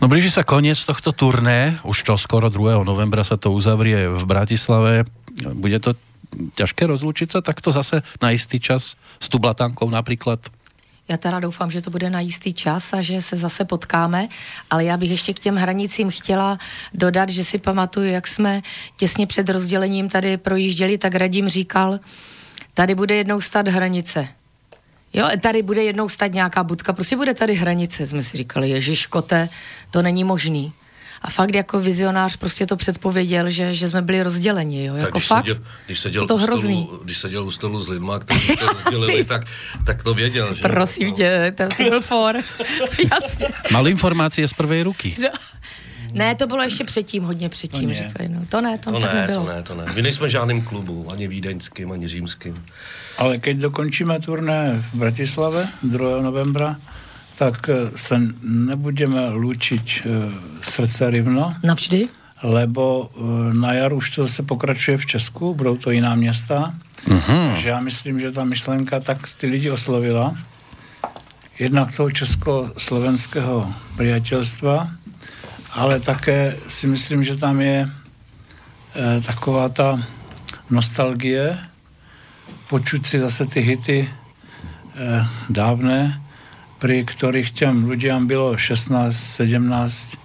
[0.01, 2.87] No blíži sa koniec tohto turné, už čo skoro 2.
[2.87, 5.05] novembra sa to uzavrie v Bratislave.
[5.53, 5.93] Bude to
[6.55, 10.39] ťažké rozlúčiť sa takto zase na istý čas s Tublatankou napríklad?
[11.11, 14.27] Já teda doufám, že to bude na jistý čas a že se zase potkáme,
[14.69, 16.57] ale já bych ještě k těm hranicím chtěla
[16.93, 18.61] dodat, že si pamatuju, jak jsme
[18.97, 21.99] těsně před rozdělením tady projížděli, tak Radim říkal,
[22.73, 24.27] tady bude jednou stát hranice.
[25.13, 28.07] Jo, tady bude jednou stát nějaká budka, prostě bude tady hranice.
[28.07, 29.49] Jsme si říkali, ježiškote,
[29.89, 30.73] to není možný.
[31.21, 35.27] A fakt jako vizionář prostě to předpověděl, že, že jsme byli rozděleni, jo, jako když
[35.27, 35.45] fakt.
[35.45, 36.83] seděl, když seděl, to u hrozný.
[36.83, 39.41] stolu, když seděl u stolu s lidma, kteří to rozdělili, tak,
[39.85, 40.55] tak to věděl.
[40.55, 40.61] Že?
[40.61, 42.35] Prosím tě, to, to byl for.
[43.11, 43.47] Jasně.
[43.71, 45.15] Mal informácie z prvej ruky.
[45.21, 45.29] No.
[46.13, 47.95] Ne, to bylo ještě předtím, hodně předtím, To ne.
[47.95, 48.29] říkali.
[48.29, 49.45] No, to ne, to, To tak ne, nebylo.
[49.45, 49.85] to ne, to ne.
[49.95, 52.65] My nejsme žádným klubu, ani vídeňským, ani římským.
[53.17, 56.21] Ale keď dokončíme turné v Bratislave 2.
[56.21, 56.75] novembra,
[57.41, 60.05] tak eh, se nebudeme lúčiť eh,
[60.61, 62.05] srdce rivno, Navždy?
[62.45, 66.77] lebo eh, na jar už to zase pokračuje v Česku, budou to jiná města.
[67.07, 67.51] Uh-huh.
[67.51, 70.37] Takže já myslím, že ta myšlenka tak ty lidi oslovila.
[71.59, 74.89] Jednak toho česko-slovenského priateľstva,
[75.73, 79.97] ale také si myslím, že tam je eh, taková ta
[80.69, 81.57] nostalgie,
[82.69, 86.21] počuť si zase ty hity eh, dávné,
[86.81, 90.17] pri ktorých těm ľuďom bylo 16, 17,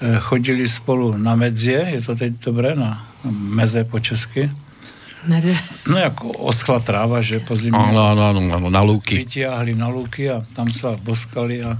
[0.00, 4.48] eh, chodili spolu na medzie, je to teď dobré, na meze po česky.
[5.28, 5.42] Ne,
[5.86, 9.18] No jako oschla tráva, že po zimě Áno, áno, áno, áno, na lúky.
[9.18, 11.74] vytiahli na lúky a tam sa boskali a,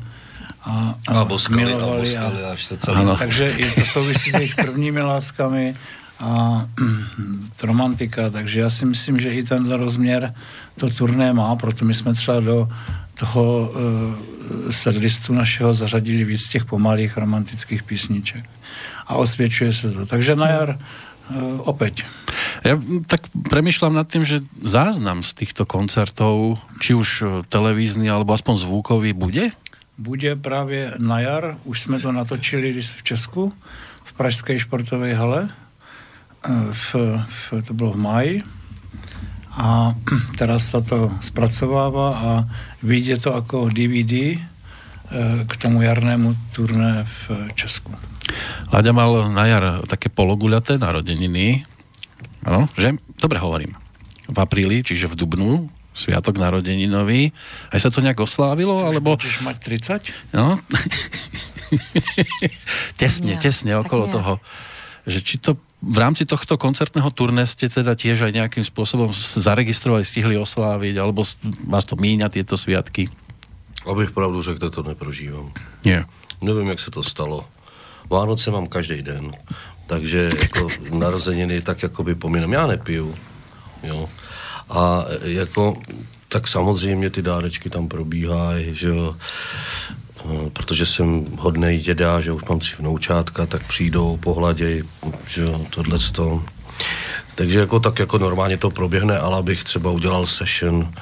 [0.67, 2.03] a, A boskali, a milovali.
[2.03, 2.97] boskali, až se celý...
[2.99, 3.15] Áno.
[3.17, 5.73] Takže je to souvisí s jejich prvními láskami
[6.21, 6.67] a
[7.63, 10.35] romantika, takže já si myslím, že i tenhle rozměr
[10.77, 12.69] to turné má, proto my jsme třeba do
[13.19, 18.45] toho uh, setlistu našeho zařadili víc těch pomalých romantických písniček.
[19.07, 20.07] A osvědčuje se to.
[20.07, 22.07] Takže na jar uh, opäť.
[22.67, 28.35] Ja tak premyšľam nad tým, že záznam z týchto koncertov, či už e, televízny alebo
[28.35, 29.55] aspoň zvukový, bude?
[29.99, 33.53] Bude právě na jar, už jsme to natočili v Česku,
[34.05, 36.95] v Pražské športové hale, e, v,
[37.27, 38.35] v, to bylo v máji.
[39.59, 39.99] A
[40.41, 42.31] teraz sa to spracováva a
[42.87, 44.39] vyjde to ako DVD e,
[45.43, 47.91] k tomu jarnému turné v Česku.
[48.71, 51.67] Láďa mal na jar také pologuľaté narodeniny.
[52.47, 52.95] Áno, že?
[53.19, 53.75] Dobre hovorím.
[54.29, 57.35] V apríli, čiže v Dubnu, sviatok narodeninový.
[57.75, 59.19] Aj sa to nejak oslávilo, alebo...
[59.19, 59.57] Chceš mať
[60.07, 60.37] 30?
[60.37, 60.55] No.
[63.01, 64.33] tesne, nejak, tesne tak okolo toho.
[65.09, 70.03] Že či to v rámci tohto koncertného turné ste teda tiež aj nejakým spôsobom zaregistrovali,
[70.03, 71.23] stihli osláviť, alebo
[71.71, 73.07] vás to míňa tieto sviatky?
[73.87, 75.55] Abych pravdu řekl, to neprožívám.
[75.85, 76.05] Nie.
[76.43, 77.47] Nevím, jak se to stalo.
[78.11, 79.33] Vánoce mám každý den,
[79.87, 82.53] takže jako narozeniny tak jakoby pomínám.
[82.53, 83.15] Já nepiju,
[83.83, 84.09] jo.
[84.69, 85.79] A jako,
[86.29, 89.17] tak samozřejmě ty dárečky tam probíhají, že jo.
[90.29, 94.85] No, protože jsem hodnej děda, že už mám tři vnoučátka, tak přijdou, pohladěj,
[95.27, 96.45] že jo, tohleto.
[97.35, 100.93] Takže jako tak jako normálně to proběhne, ale abych třeba udělal session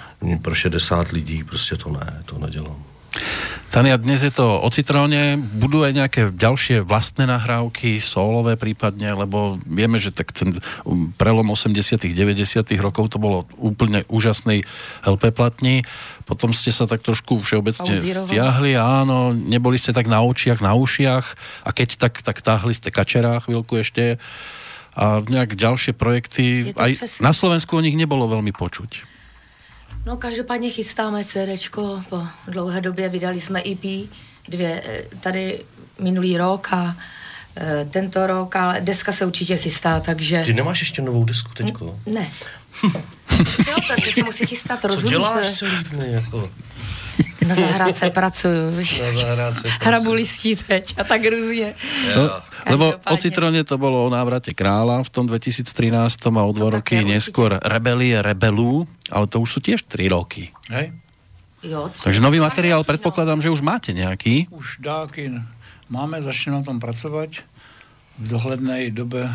[0.43, 2.85] pro 60 lidí, prostě to ne, to nedělám.
[3.77, 5.37] Tania, dnes je to o Citróne.
[5.37, 10.57] Budú aj nejaké ďalšie vlastné nahrávky, solové prípadne, lebo vieme, že tak ten
[10.89, 14.65] um, prelom 80 90 rokov to bolo úplne úžasnej
[15.05, 15.85] LP platni.
[16.25, 18.33] Potom ste sa tak trošku všeobecne Pauzírovali.
[18.33, 22.89] stiahli, áno, neboli ste tak na očiach, na ušiach a keď tak, tak táhli ste
[22.89, 24.17] kačera chvíľku ešte
[24.97, 26.73] a nejak ďalšie projekty.
[26.81, 29.16] Aj na Slovensku o nich nebolo veľmi počuť.
[30.07, 34.09] No každopádně chystáme CDčko, po dlouhé době vydali jsme EP,
[34.49, 35.65] dvě eh, tady
[36.01, 36.97] minulý rok a
[37.57, 40.43] eh, tento rok, ale deska se určitě chystá, takže...
[40.45, 42.01] Ty nemáš ještě novou desku teďko?
[42.07, 42.29] Ne.
[43.69, 45.11] jo, takže se musí chystat, Co rozumíš?
[45.11, 46.51] děláš že- celý dny, jako
[47.49, 48.99] Na zahrádce pracuju, víš.
[49.01, 49.69] na zahrádce?
[49.81, 51.75] Hrabu listí teď a tak různě.
[52.17, 52.23] No,
[52.71, 53.17] lebo o.
[53.17, 58.19] Citrone to bolo o návrate kráľa v tom 2013 a o dva roky neskôr Rebelie
[58.19, 60.51] rebelú, ale to už sú tiež 3 roky.
[60.75, 60.93] Hej?
[61.63, 62.85] Jo, tři- Takže nový tři materiál no.
[62.85, 64.47] predpokladám, že už máte nejaký.
[64.51, 65.31] Už dáky
[65.89, 67.31] máme, začneme na tom pracovat
[68.19, 69.31] v dohledné době.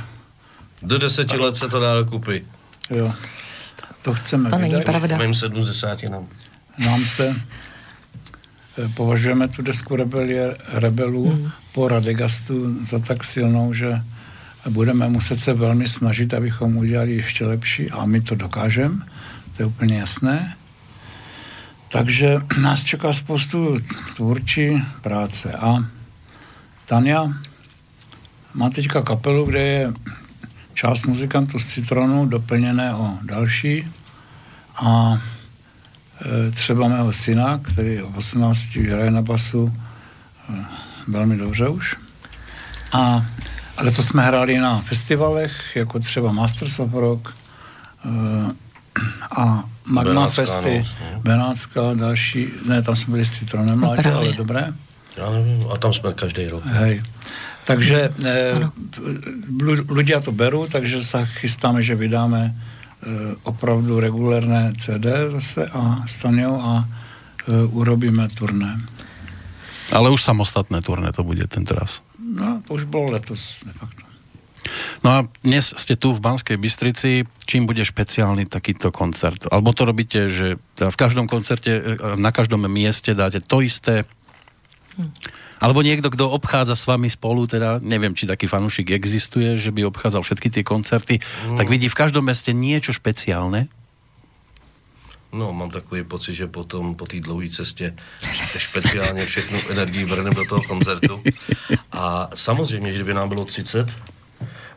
[0.83, 2.45] Do deseti let se to dá dokupy.
[2.89, 3.13] Jo.
[4.01, 4.85] To chceme To není vydat.
[4.85, 5.17] pravda.
[5.17, 5.99] Mým 70
[6.77, 7.35] Nám se eh,
[8.93, 11.51] považujeme tu desku Rebelie, Rebelů mm.
[11.73, 14.01] po Radegastu za tak silnou, že
[14.69, 18.95] budeme muset se velmi snažit, abychom udělali ještě lepší a my to dokážeme,
[19.57, 20.55] to je úplně jasné.
[21.91, 23.79] Takže nás čeká spoustu
[24.15, 25.85] tvůrčí práce a
[26.85, 27.33] Tania
[28.53, 29.93] má teďka kapelu, kde je
[30.73, 33.87] část muzikantů z Citronu doplněné o další
[34.75, 35.21] a
[36.51, 39.73] třeba mého syna, který v 18 hraje na basu
[40.49, 40.65] e,
[41.07, 41.95] velmi dobře už.
[42.91, 43.25] A,
[43.77, 47.33] ale to jsme hráli na festivalech, jako třeba Masters of Rock
[48.05, 48.09] e,
[49.37, 51.19] a Magma Benátská Festy, noc, no.
[51.21, 54.17] Benátská, další, ne, tam jsme byli s Citronem No mládě, právě.
[54.27, 54.73] ale dobré.
[55.17, 56.65] Já nevím, a tam jsme každý rok.
[56.65, 57.03] Hej.
[57.65, 58.57] Takže eh,
[59.85, 62.57] ľudia to berú, takže sa chystáme, že vydáme
[63.43, 68.77] opravdu regulérne CD zase a s Taniou a eh, urobíme turné.
[69.91, 71.99] Ale už samostatné turné to bude tento raz.
[72.15, 74.07] No, to už bolo letos, de facto.
[75.01, 77.25] No a dnes ste tu v Banskej Bystrici.
[77.49, 79.49] Čím bude špeciálny takýto koncert?
[79.49, 81.81] Alebo to robíte, že teda v každom koncerte, e,
[82.15, 84.05] na každom mieste dáte to isté?
[85.61, 89.85] Alebo niekto, kto obchádza s vami spolu, teda neviem, či taký fanúšik existuje, že by
[89.93, 91.21] obchádzal všetky tie koncerty,
[91.53, 93.69] tak vidí v každom meste niečo špeciálne?
[95.31, 97.95] No, mám takový pocit, že potom po té dlouhé cestě
[98.59, 101.23] speciálně všechnu energii vrhneme do toho koncertu.
[101.91, 103.87] A samozřejmě, že kdyby nám bylo 30,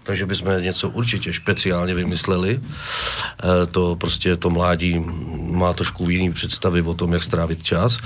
[0.05, 2.61] takže bychom něco určitě speciálně vymysleli.
[2.61, 5.05] E, To prostě to mládí
[5.51, 7.99] má trošku jiný představy o tom, jak strávit čas,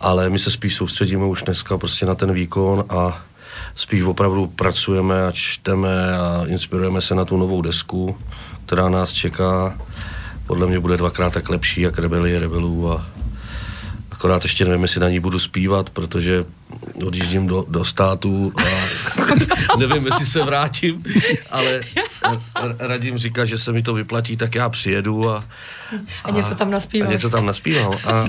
[0.00, 3.22] ale my se spíš soustředíme už dneska prostě na ten výkon a
[3.74, 8.16] spíš opravdu pracujeme a čteme a inspirujeme se na tu novou desku,
[8.66, 9.78] která nás čeká.
[10.46, 13.06] Podle mě bude dvakrát tak lepší, jak Rebelie Rebelů a
[14.20, 16.44] akorát ještě nevím, jestli na ní budu zpívat, protože
[17.06, 21.04] odjíždím do, do států a nevím, jestli se vrátím,
[21.50, 21.80] ale
[22.78, 25.44] radím říká, že se mi to vyplatí, tak já přijedu a,
[26.24, 27.08] A něco tam naspíváš.
[27.08, 27.92] A něco tam naspívám.
[28.06, 28.24] A,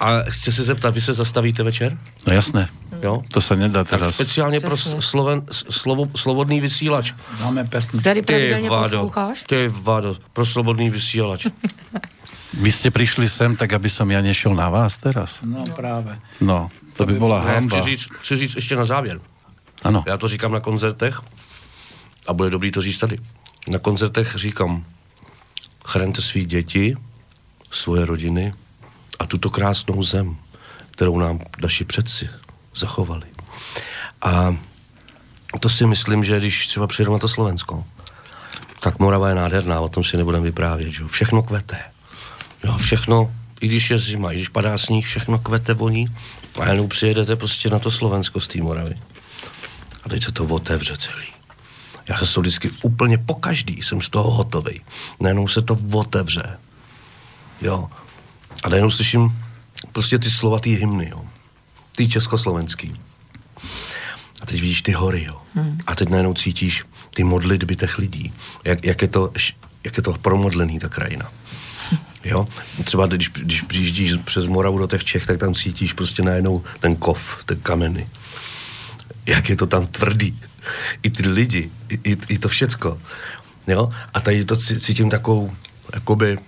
[0.00, 1.98] a chci se zeptat, vy se zastavíte večer?
[2.26, 2.68] No jasné.
[3.02, 3.20] Jo?
[3.28, 4.14] To sa nedá Tak teraz.
[4.16, 7.12] speciálně pro sloven, slovo, slobodný vysílač.
[7.40, 8.22] Máme pesničku.
[8.24, 9.42] Který vado, posloucháš?
[9.44, 11.46] ty vado, pro slobodný vysílač.
[12.54, 15.40] Vy ste prišli sem, tak aby som ja nešiel na vás teraz?
[15.42, 16.18] No právě.
[16.40, 17.80] No, to by bola Ne, hamba.
[17.80, 19.20] chci, říct, chci říct ještě na závěr.
[19.82, 20.04] Áno.
[20.06, 21.20] Já to říkám na koncertech
[22.26, 23.18] a bude dobrý to říct tady.
[23.68, 24.84] Na koncertech říkám,
[25.84, 26.96] chraňte svý děti,
[27.70, 28.54] svoje rodiny
[29.18, 30.36] a tuto krásnou zem,
[30.90, 32.28] kterou nám naši předci
[32.74, 33.26] zachovali.
[34.22, 34.56] A
[35.60, 37.84] to si myslím, že když třeba přijedu na to Slovensko,
[38.80, 41.04] tak Morava je nádherná, o tom si nebudeme vyprávět, že.
[41.04, 41.93] Všechno kvete.
[42.64, 46.06] Jo, všechno, i když je zima, i když padá sníh, všechno kvete, voní.
[46.60, 48.94] A jenom přijedete prostě na to Slovensko z té Moravy.
[50.02, 51.26] A teď se to otevře celý.
[52.08, 54.80] Já se toho vždycky úplně po každý jsem z toho hotový.
[55.20, 56.58] Najednou se to otevře.
[57.60, 57.90] Jo.
[58.62, 59.38] A najednou slyším
[59.92, 61.24] prostě ty slova, ty hymny, jo.
[61.96, 63.00] Ty československý.
[64.42, 65.42] A teď vidíš ty hory, jo.
[65.54, 65.78] Hmm.
[65.86, 68.32] A teď najednou cítíš ty modlitby těch lidí.
[68.64, 69.32] Jak, jak, je to,
[69.84, 71.30] jak je to promodlený, ta krajina.
[72.24, 72.48] Jo?
[72.84, 76.96] Třeba když, když přijíždíš přes Moravu do těch Čech, tak tam cítíš prostě najednou ten
[76.96, 78.08] kov, ten kameny.
[79.26, 80.40] Jak je to tam tvrdý.
[81.02, 82.98] I ty lidi, i, i, i to všecko.
[83.66, 83.90] Jo?
[84.14, 85.52] A tady to cí- cítím takovou,
[85.94, 86.38] jakoby,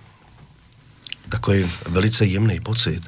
[1.29, 3.01] takový velice jemný pocit.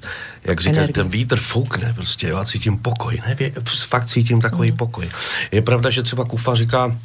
[0.44, 3.22] Jak říkáš, ten vítr foukne prostě, jo, a cítím pokoj.
[3.28, 3.52] Nevě,
[3.88, 5.10] fakt cítím takový pokoj.
[5.52, 7.00] Je pravda, že třeba Kufa říká,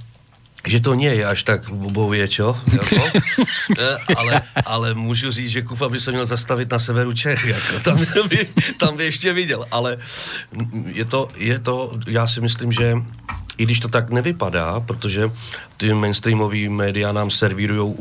[0.66, 2.56] že to nie je až tak bobově, čo?
[2.72, 3.04] Jako?
[3.78, 7.44] Eh, ale, ale můžu říct, že Kufa by se měl zastavit na severu Čech.
[7.44, 7.80] Jako.
[7.80, 7.98] Tam,
[8.28, 8.48] by,
[8.78, 9.66] tam by ještě viděl.
[9.70, 9.98] Ale
[10.86, 12.96] je to, je to, já si myslím, že
[13.58, 15.30] i když to tak nevypadá, protože
[15.76, 17.94] ty mainstreamové média nám servírují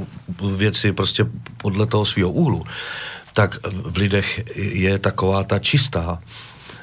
[0.55, 1.25] věci prostě
[1.57, 2.65] podle toho svého úhlu,
[3.33, 6.19] tak v lidech je taková ta čistá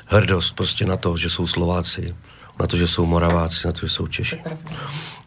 [0.06, 2.14] hrdost prostě na to, že jsou Slováci,
[2.60, 4.38] na to, že jsou Moraváci, na to, že jsou Češi.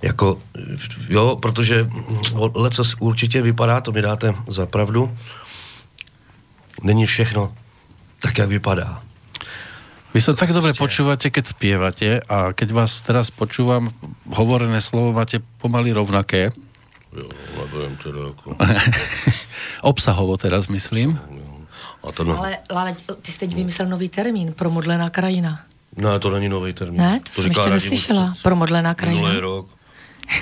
[0.02, 0.42] Jako,
[1.10, 1.90] jo, protože
[2.56, 5.18] leco určitě vypadá, to mi dáte za pravdu,
[6.84, 7.54] není všechno
[8.22, 9.02] tak, jak vypadá.
[10.14, 13.90] Vy sa tak dobre počúvate, keď spievate a keď vás teraz počúvam,
[14.30, 16.54] hovorené slovo máte pomaly rovnaké.
[17.10, 17.30] Jo,
[17.98, 18.54] teda jako...
[19.82, 21.18] Obsahovo teraz myslím.
[22.04, 25.66] A to no, Ale, ale ty jsi teď vymyslel nový termín, promodlená krajina.
[25.98, 26.98] No, to není nový termín.
[27.02, 28.32] Ne, to, jsem ještě neslyšela.
[28.36, 29.40] už Promodlená Minulý krajina.
[29.40, 29.70] rok.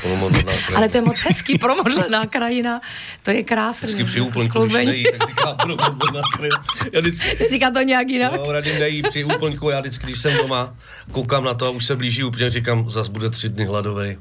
[0.01, 0.77] Promodlená krajina.
[0.77, 2.81] Ale to je moc hezký, promodlená krajina.
[3.23, 3.85] To je krásný.
[3.87, 6.63] Vždycky při úplňku, když nejí, tak říká promodlená krajina.
[6.93, 8.31] Já vždycky, Říká to nějak jinak.
[8.45, 10.73] No, Radim nejí při úplňku, já vždycky, když jsem doma,
[11.11, 14.17] koukám na to a už se blíží úplně, říkám, zas bude tři dny hladovej.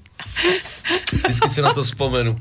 [1.13, 2.39] Vždycky si na to vzpomenu.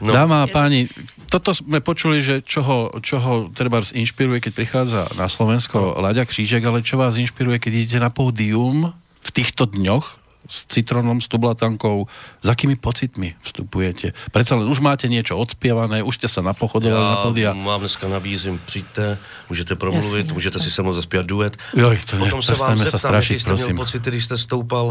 [0.00, 0.12] No.
[0.12, 0.88] Dáma a páni,
[1.28, 6.24] toto sme počuli, že čo ho, čo ho trebárs inšpiruje, keď prichádza na Slovensko Láďa
[6.24, 11.28] Křížek, ale čo vás inšpiruje, keď idete na pódium v týchto dňoch s citronom, s
[11.28, 12.08] tublatankou,
[12.40, 14.16] s akými pocitmi vstupujete?
[14.32, 17.52] Predsa len už máte niečo odspievané, už ste sa napochodovali na pódia.
[17.52, 21.56] Já vám dneska nabízím, přijďte, můžete promluvit, Jasně, můžete si se mnou zaspět duet.
[21.76, 23.76] Joj, to ne, Potom se vám prestaňme sa zeptám, strašiť, jaký jste měl prosím.
[23.76, 24.86] pocit, když jste stoupal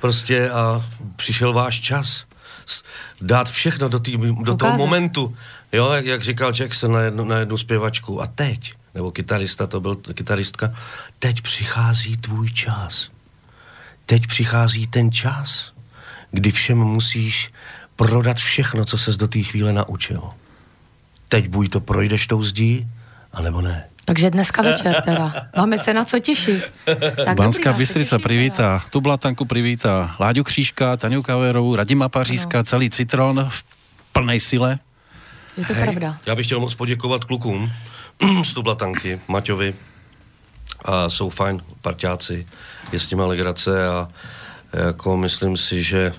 [0.00, 0.82] prostě a
[1.16, 2.26] přišel váš čas
[3.20, 5.36] dát všechno do, tý, do toho momentu.
[5.72, 8.22] Jo, jak, jak říkal Jackson na jednu, na jednu zpěvačku.
[8.22, 10.74] A teď, nebo kytarista, to byl kytaristka,
[11.18, 13.08] teď přichází tvůj čas.
[14.06, 15.72] Teď přichází ten čas,
[16.30, 17.50] kdy všem musíš
[17.96, 20.22] prodat všechno, co ses do té chvíle naučil.
[21.28, 22.88] Teď buď to projdeš tou zdí,
[23.32, 23.88] anebo ne.
[24.08, 25.52] Takže dneska večer teda.
[25.56, 26.72] Máme se na co těšit.
[27.24, 33.46] Tak Banská Bystrica těším privíta Tublatanku privíta Láďu Křížka, Taňu Kaverovú, Radima Paříska, celý Citron
[33.48, 33.64] v
[34.12, 34.78] plnej sile.
[35.56, 35.60] teda.
[35.60, 36.18] Je to pravda.
[36.26, 37.72] Já bych chtěl moc poděkovat klukům
[38.42, 39.74] z Tublatanky, Maťovi.
[40.84, 42.46] A jsou fajn parťáci,
[42.92, 44.08] je s nimi legrace a
[44.72, 46.12] jako myslím si, že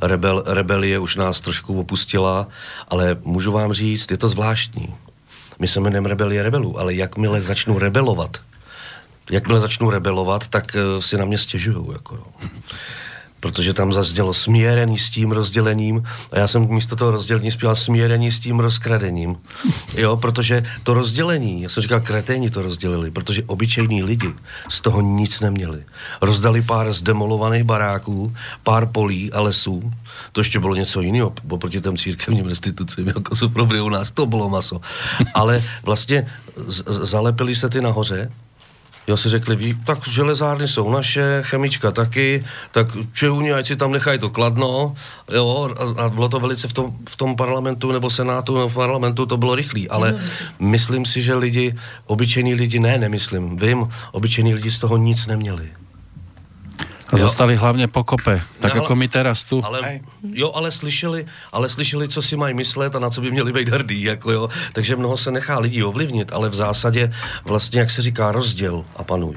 [0.00, 2.46] rebel, rebelie už nás trošku opustila,
[2.88, 4.94] ale můžu vám říct, je to zvláštní.
[5.58, 8.36] My se jmenujeme Rebelie rebelů, ale jakmile začnu rebelovat,
[9.30, 11.86] jakmile začnu rebelovat, tak eh, si na mě stěžují.
[11.92, 12.48] Jako, jo.
[13.42, 16.02] Protože tam zaznělo směrení s tím rozdělením
[16.32, 19.36] a já jsem místo toho rozdělení zpíval směrení s tím rozkradením.
[19.94, 24.34] Jo, protože to rozdělení, já jsem říkal, kreténi to rozdělili, protože obyčejní lidi
[24.68, 25.84] z toho nic neměli.
[26.20, 29.92] Rozdali pár zdemolovaných baráků, pár polí a lesů,
[30.32, 33.50] to ještě bylo něco jiného, oproti těm církevním institucím, jako jsou
[33.84, 34.80] u nás, to bylo maso.
[35.34, 36.26] Ale vlastně
[36.86, 38.30] zalepili se ty nahoře,
[39.06, 43.92] Jo, si řekli, ví, tak železárny jsou naše, chemička taky, tak čehuni, ať si tam
[43.92, 44.94] nechají to kladno,
[45.32, 48.74] jo, a, a bylo to velice v tom, v tom parlamentu nebo senátu, nebo v
[48.74, 50.20] parlamentu to bylo rychlý, ale
[50.58, 51.74] myslím si, že lidi,
[52.06, 55.81] obyčejní lidi, ne, nemyslím, vím, obyčejní lidi z toho nic neměli.
[57.12, 59.64] A zostali hlavně pokope, tak Ne, jako ale- my teraz tu.
[59.64, 60.00] Ale,
[60.32, 63.68] jo, ale slyšeli, ale slyšeli, co si mají myslet a na co by měli být
[63.68, 64.48] hrdý, jako jo.
[64.72, 67.12] Takže mnoho se nechá lidí ovlivnit, ale v zásadě
[67.44, 69.36] vlastně, jak se říká, rozděl a panuj.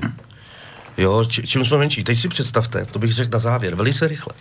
[0.98, 2.04] Jo, či, čím jsme menší.
[2.04, 4.34] Teď si představte, to bych řekl na závěr, velice rychle.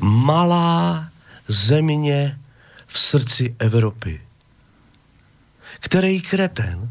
[0.00, 1.08] Malá
[1.48, 2.38] země
[2.86, 4.20] v srdci Evropy.
[5.80, 6.90] Který kreten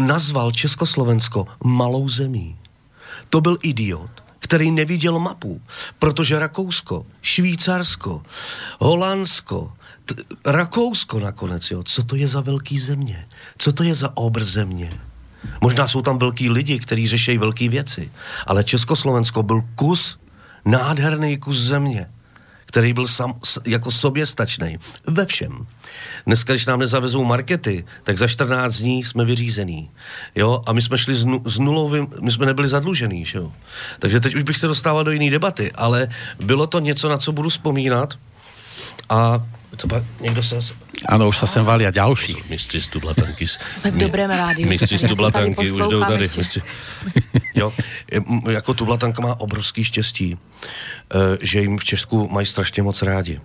[0.00, 2.56] nazval Československo malou zemí.
[3.30, 5.60] To byl idiot, který neviděl mapu,
[5.98, 8.22] protože Rakousko, Švýcarsko,
[8.78, 9.72] Holandsko,
[10.04, 10.14] t-
[10.44, 13.26] Rakousko nakonec, jo, co to je za velký země?
[13.58, 15.00] Co to je za obr země?
[15.60, 18.10] Možná jsou tam velký lidi, kteří řeší velké věci,
[18.46, 20.18] ale Československo byl kus,
[20.64, 22.10] nádherný kus země,
[22.76, 25.66] který byl sam, jako soběstačný ve všem.
[26.26, 29.90] Dneska, když nám nezavezou markety, tak za 14 dní jsme vyřízený.
[30.34, 30.62] Jo?
[30.66, 33.24] A my jsme šli s, nu, nulovým, my jsme nebyli zadlužený.
[33.24, 33.52] že Jo?
[33.98, 36.08] Takže teď už bych se dostával do jiné debaty, ale
[36.40, 38.18] bylo to něco, na co budu vzpomínat.
[39.08, 39.46] A
[39.76, 40.56] to pak někdo se...
[41.04, 42.36] Ano, už se sem valia ďalší.
[42.48, 43.46] Mistři z Tublatanky.
[43.46, 44.68] Jsme v dobrém rádiu.
[44.68, 46.30] Mistři z Tublatanky už jdou tady.
[46.36, 46.62] Mistři.
[47.54, 47.72] Jo,
[48.12, 50.38] m, jako Tublatanka má obrovský štěstí,
[51.14, 53.40] eh, že jim v Česku mají strašně moc rádi.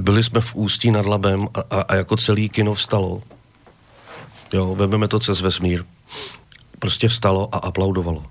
[0.00, 3.22] Byli jsme v Ústí nad Labem a, a, a jako celý kino vstalo.
[4.52, 5.84] Jo, vezmeme to cez vesmír.
[6.78, 8.26] Prostě vstalo a aplaudovalo.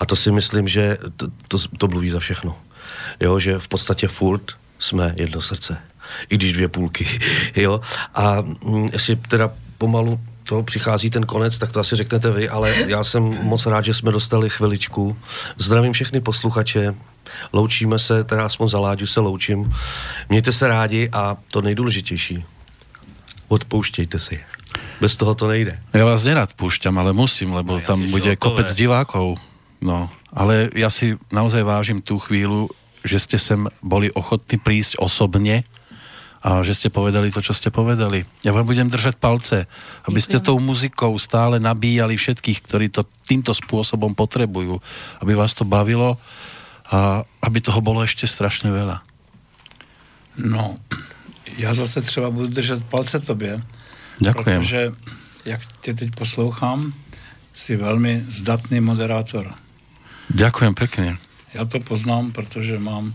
[0.00, 2.58] A to si myslím, že to, to, to mluví za všechno.
[3.20, 5.78] Jo, že v podstatě furt jsme jedno srdce.
[6.28, 7.06] I když dvě půlky.
[7.56, 7.80] Jo?
[8.14, 12.74] A mm, jestli teda pomalu to přichází ten konec, tak to asi řeknete vy, ale
[12.86, 15.16] já jsem moc rád, že jsme dostali chviličku.
[15.58, 16.94] Zdravím všechny posluchače,
[17.52, 19.72] loučíme se, teda aspoň za Láďu se loučím.
[20.28, 22.44] Mějte se rádi a to nejdůležitější,
[23.48, 24.40] odpouštějte si.
[25.00, 25.76] Bez toho to nejde.
[25.92, 29.36] Ja vás nerad púšťam, ale musím, lebo No, ja tam si bude kopec divákov.
[29.80, 32.72] No, ale ja si naozaj vážim tú chvíľu,
[33.04, 35.68] že ste sem boli ochotní prísť osobne
[36.46, 38.22] a že ste povedali to, čo ste povedali.
[38.46, 39.66] Ja vám budem držať palce,
[40.06, 44.78] aby ste tou muzikou stále nabíjali všetkých, ktorí to týmto spôsobom potrebujú,
[45.18, 46.22] aby vás to bavilo
[46.86, 49.02] a aby toho bolo ešte strašne veľa.
[50.38, 50.78] No,
[51.58, 53.62] já zase třeba budu držet palce tobě,
[54.20, 54.60] Ďakujem.
[54.62, 54.92] protože,
[55.44, 56.92] jak tě teď poslouchám,
[57.54, 59.54] jsi velmi zdatný moderátor.
[60.30, 61.18] Ďakujem pekne.
[61.54, 63.14] Já to poznám, protože mám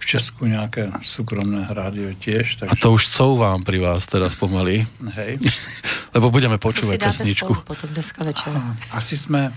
[0.00, 4.88] v Česku nějaké soukromné rádio tiež, A takže to už couvám pri vás teraz pomaly,
[5.14, 5.36] hej.
[6.16, 7.52] lebo budeme To počúvať dáte pesničku.
[7.52, 8.52] spolu potom dneska večer.
[8.90, 9.52] Asi jsme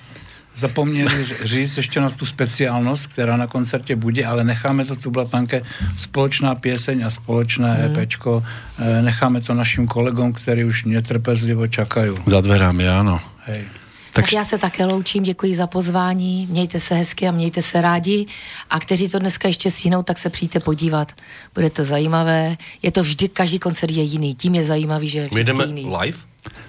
[0.55, 5.61] zapomněli říct ještě na tu speciálnost, která na koncertě bude, ale necháme to tu blatanke
[5.97, 7.83] společná pěseň a společné mm.
[7.97, 8.43] EPčko.
[8.79, 12.11] eh, Necháme to našim kolegům, kteří už netrpezlivo čakají.
[12.29, 13.17] Za dverami, áno.
[13.49, 13.65] Hej.
[14.13, 17.81] Tak, tak já se také loučím, děkuji za pozvání, mějte se hezky a mějte se
[17.81, 18.25] rádi
[18.69, 21.11] a kteří to dneska ještě stihnou, tak se přijďte podívat.
[21.53, 25.29] Bude to zajímavé, je to vždy, každý koncert je jiný, tím je zajímavý, že je
[25.33, 25.85] My jdeme jiný.
[26.01, 26.17] live?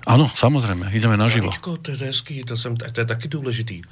[0.07, 1.51] Áno, samozrejme, ideme naživo.
[1.51, 3.83] Aničko, to je hezký, to, jsem, to je taky důležitý.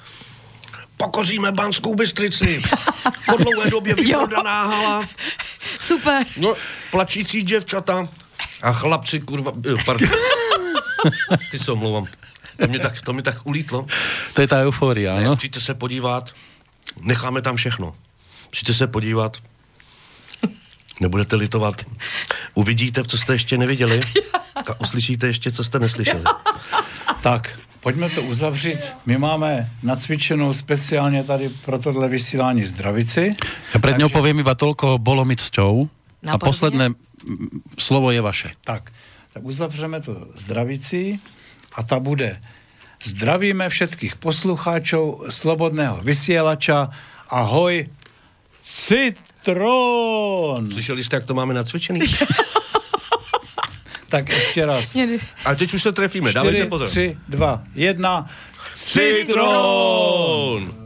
[0.97, 2.63] Pokoříme Banskou Bystrici.
[3.27, 5.09] Po dlouhé době vyprodaná hala.
[5.81, 6.27] Super.
[6.37, 6.55] No,
[6.91, 8.09] plačící děvčata
[8.63, 10.09] a chlapci, kurva, eh, pardon.
[11.51, 12.07] Ty se omlouvám.
[12.61, 13.87] To mě tak, to mě tak ulítlo.
[14.35, 15.37] To je tá eufória, Ne, áno?
[15.37, 16.31] přijďte se podívat,
[17.01, 17.95] necháme tam všechno.
[18.51, 19.39] Přijďte se podívat,
[21.01, 21.83] nebudete litovat.
[22.55, 24.01] Uvidíte, co jste ještě neviděli
[24.55, 26.25] a uslyšíte ještě, co jste neslyšeli.
[27.23, 28.79] Tak, pojďme to uzavřít.
[29.07, 33.31] My máme nacvičenou speciálně tady pro tohle vysílání zdravici.
[33.75, 35.89] Ja pred ňou poviem iba toľko, bolo mi cťou.
[36.29, 36.95] A posledné
[37.79, 38.49] slovo je vaše.
[38.63, 38.93] Tak,
[39.33, 41.19] tak uzavřeme to zdravicí
[41.75, 42.41] a ta bude
[43.03, 46.95] Zdravíme všetkých poslucháčov Slobodného vysielača.
[47.27, 47.91] Ahoj,
[48.63, 50.71] Citron!
[50.73, 52.01] Slyšeli jste, jak to máme nacvičený?
[54.09, 54.97] Tak ještě raz.
[55.45, 56.89] A teď už se trefíme, dávejte 4, pozor.
[56.89, 58.27] 3, 2, 1.
[58.75, 60.82] Citron!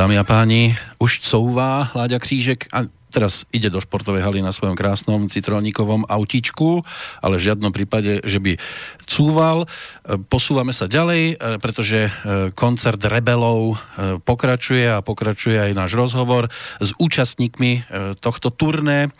[0.00, 4.72] Dámy a páni, už couvá Láďa Křížek a teraz ide do športovej haly na svojom
[4.72, 6.80] krásnom citroníkovom autíčku,
[7.20, 8.56] ale v žiadnom prípade, že by
[9.04, 9.68] cúval.
[9.68, 12.10] E, Posúvame sa ďalej, e, pretože e,
[12.56, 13.76] koncert Rebelov
[14.24, 16.48] pokračuje a pokračuje aj náš rozhovor
[16.80, 17.84] s účastníkmi
[18.24, 19.12] tohto turné,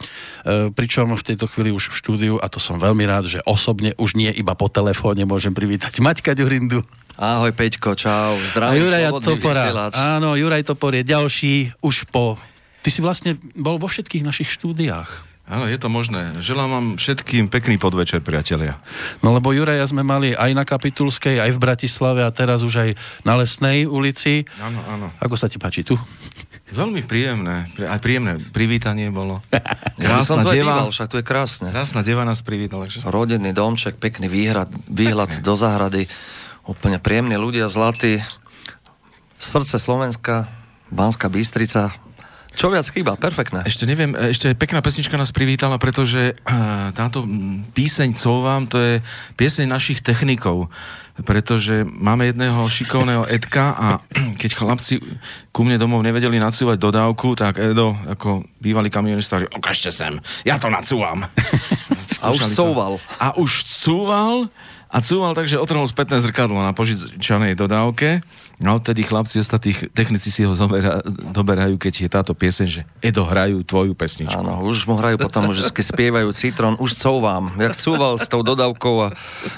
[0.72, 4.16] pričom v tejto chvíli už v štúdiu, a to som veľmi rád, že osobne už
[4.16, 6.80] nie iba po telefóne môžem privítať Maťka Ďurindu.
[7.20, 9.60] Ahoj Peťko, čau, A zdravím Juraj Topora.
[9.68, 9.94] vysielač.
[10.00, 12.40] Áno, Juraj Topor je ďalší už po...
[12.80, 15.28] Ty si vlastne bol vo všetkých našich štúdiách.
[15.44, 16.40] Áno, je to možné.
[16.40, 18.80] Želám vám všetkým pekný podvečer, priatelia.
[19.20, 22.90] No lebo Juraja sme mali aj na Kapitulskej, aj v Bratislave a teraz už aj
[23.20, 24.48] na Lesnej ulici.
[24.56, 25.06] Áno, áno.
[25.20, 26.00] Ako sa ti páči tu?
[26.72, 27.66] Veľmi príjemné.
[27.84, 29.44] Aj príjemné privítanie bolo.
[30.00, 30.64] Ja by som Krásna tu deva.
[30.80, 31.68] býval, však tu je krásne.
[31.68, 32.88] Krásna deva nás privítala.
[33.04, 36.08] Rodený domček, pekný výhrad, výhľad do záhrady,
[36.70, 38.22] úplne príjemní ľudia, zlatí,
[39.42, 40.46] srdce Slovenska,
[40.94, 41.90] Banská Bystrica.
[42.50, 43.14] Čo viac chýba?
[43.14, 43.62] Perfektné.
[43.62, 47.26] Ešte neviem, ešte pekná pesnička nás privítala, pretože eh, táto
[47.74, 48.94] píseň Covám, to je
[49.38, 50.66] pieseň našich technikov,
[51.22, 53.88] pretože máme jedného šikovného Edka a
[54.40, 54.98] keď chlapci
[55.54, 60.58] ku mne domov nevedeli nacúvať dodávku, tak Edo, ako bývalý kamionista, že ukážte sem, ja
[60.58, 61.22] to nacúvam.
[62.22, 63.00] A už couval.
[63.16, 64.50] A už cúval
[64.90, 68.26] a cúval, takže otrhol spätné zrkadlo na požičanej dodávke.
[68.60, 73.24] No odtedy chlapci, ostatní technici si ho zobera, doberajú, keď je táto pieseň, že Edo
[73.24, 74.36] hrajú tvoju pesničku.
[74.36, 77.48] Áno, už mu hrajú potom, už vždy spievajú Citron, už couvám.
[77.56, 79.08] Jak cúval s tou dodávkou a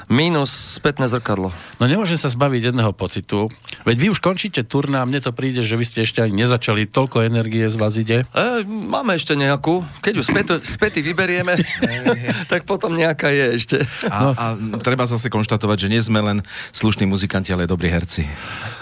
[0.07, 1.51] mínus spätné zrkadlo.
[1.83, 3.51] No nemôžem sa zbaviť jedného pocitu.
[3.83, 6.87] Veď vy už končíte turné a mne to príde, že vy ste ešte ani nezačali,
[6.87, 8.23] toľko energie z vás ide.
[8.31, 9.83] E, máme ešte nejakú.
[9.99, 11.59] Keď ju späť, späty vyberieme,
[12.53, 13.77] tak potom nejaká je ešte.
[14.07, 14.45] A, a
[14.79, 16.43] treba zase konštatovať, že nie sme len
[16.75, 18.27] slušní muzikanti, ale aj dobrí herci.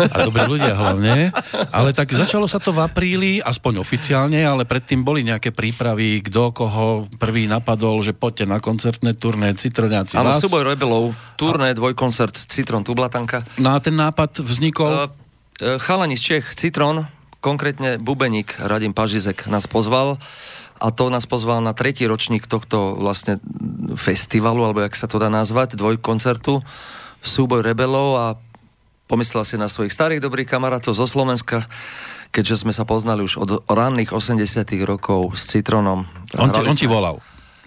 [0.00, 1.36] A dobrí ľudia hlavne.
[1.68, 6.56] Ale tak začalo sa to v apríli, aspoň oficiálne, ale predtým boli nejaké prípravy, kto
[6.56, 6.84] koho
[7.20, 13.44] prvý napadol, že poďte na koncertné turné Citroňáci Áno, súboj rebelov, turné, dvojkoncert, Citron, Tublatanka.
[13.60, 15.12] No a ten nápad vznikol...
[15.60, 17.04] E, Chalani z Čech, Citron,
[17.44, 20.16] konkrétne Bubeník Radim Pažizek nás pozval
[20.80, 23.36] a to nás pozval na tretí ročník tohto vlastne
[23.94, 26.64] festivalu, alebo jak sa to dá nazvať, dvojkoncertu,
[27.20, 28.26] súboj rebelov a
[29.04, 31.68] pomyslel si na svojich starých dobrých kamarátov zo Slovenska,
[32.32, 34.40] keďže sme sa poznali už od ranných 80
[34.88, 36.08] rokov s Citronom.
[36.40, 37.20] On ti, on ti volal.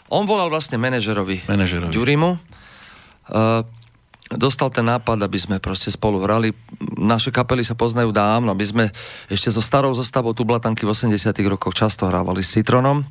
[0.10, 1.94] On volal vlastne manažerovi, Manažerovi.
[1.94, 2.30] Ďurimu.
[3.30, 3.64] Uh,
[4.38, 6.54] dostal ten nápad, aby sme proste spolu hrali.
[6.98, 8.86] Naše kapely sa poznajú dávno, aby sme
[9.30, 13.06] ešte so starou zostavou Tublatanky v 80 rokoch často hrávali s Citronom.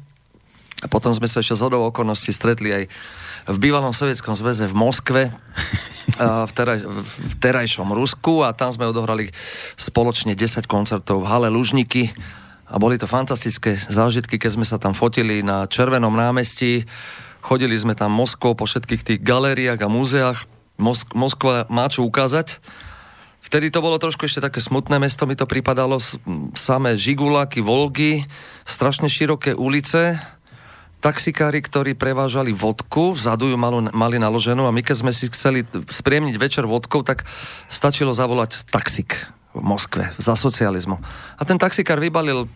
[0.83, 2.85] A potom sme sa ešte z okolností stretli aj
[3.47, 5.23] v bývalom sovietskom zväze v Moskve,
[6.19, 9.31] v, teraj, v terajšom Rusku a tam sme odohrali
[9.79, 12.11] spoločne 10 koncertov v hale Lužniky
[12.73, 16.89] a boli to fantastické zážitky, keď sme sa tam fotili na Červenom námestí,
[17.45, 20.39] chodili sme tam Moskvou po všetkých tých galériách a múzeách.
[20.83, 22.59] Mosk- Moskva má čo ukázať
[23.53, 26.01] vtedy to bolo trošku ešte také smutné mesto, mi to pripadalo,
[26.57, 28.25] samé žiguláky, volgy,
[28.65, 30.17] strašne široké ulice,
[31.05, 35.67] taxikári, ktorí prevážali vodku, vzadu ju mali, mali naloženú a my keď sme si chceli
[35.69, 37.27] spriemniť večer vodkou, tak
[37.69, 39.19] stačilo zavolať taxik
[39.53, 40.97] v Moskve za socializmu.
[41.37, 42.49] A ten taxikár vybalil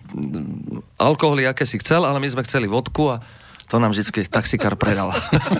[0.97, 3.20] alkoholy, aké si chcel, ale my sme chceli vodku a
[3.67, 5.11] to nám vždy taxikár predal.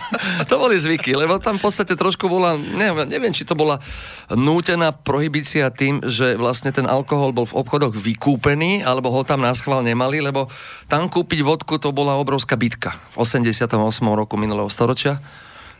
[0.51, 3.83] to boli zvyky, lebo tam v podstate trošku bola, neviem, neviem, či to bola
[4.31, 9.51] nútená prohibícia tým, že vlastne ten alkohol bol v obchodoch vykúpený, alebo ho tam na
[9.59, 10.47] schvál nemali, lebo
[10.87, 13.75] tam kúpiť vodku to bola obrovská bitka v 88.
[14.15, 15.19] roku minulého storočia.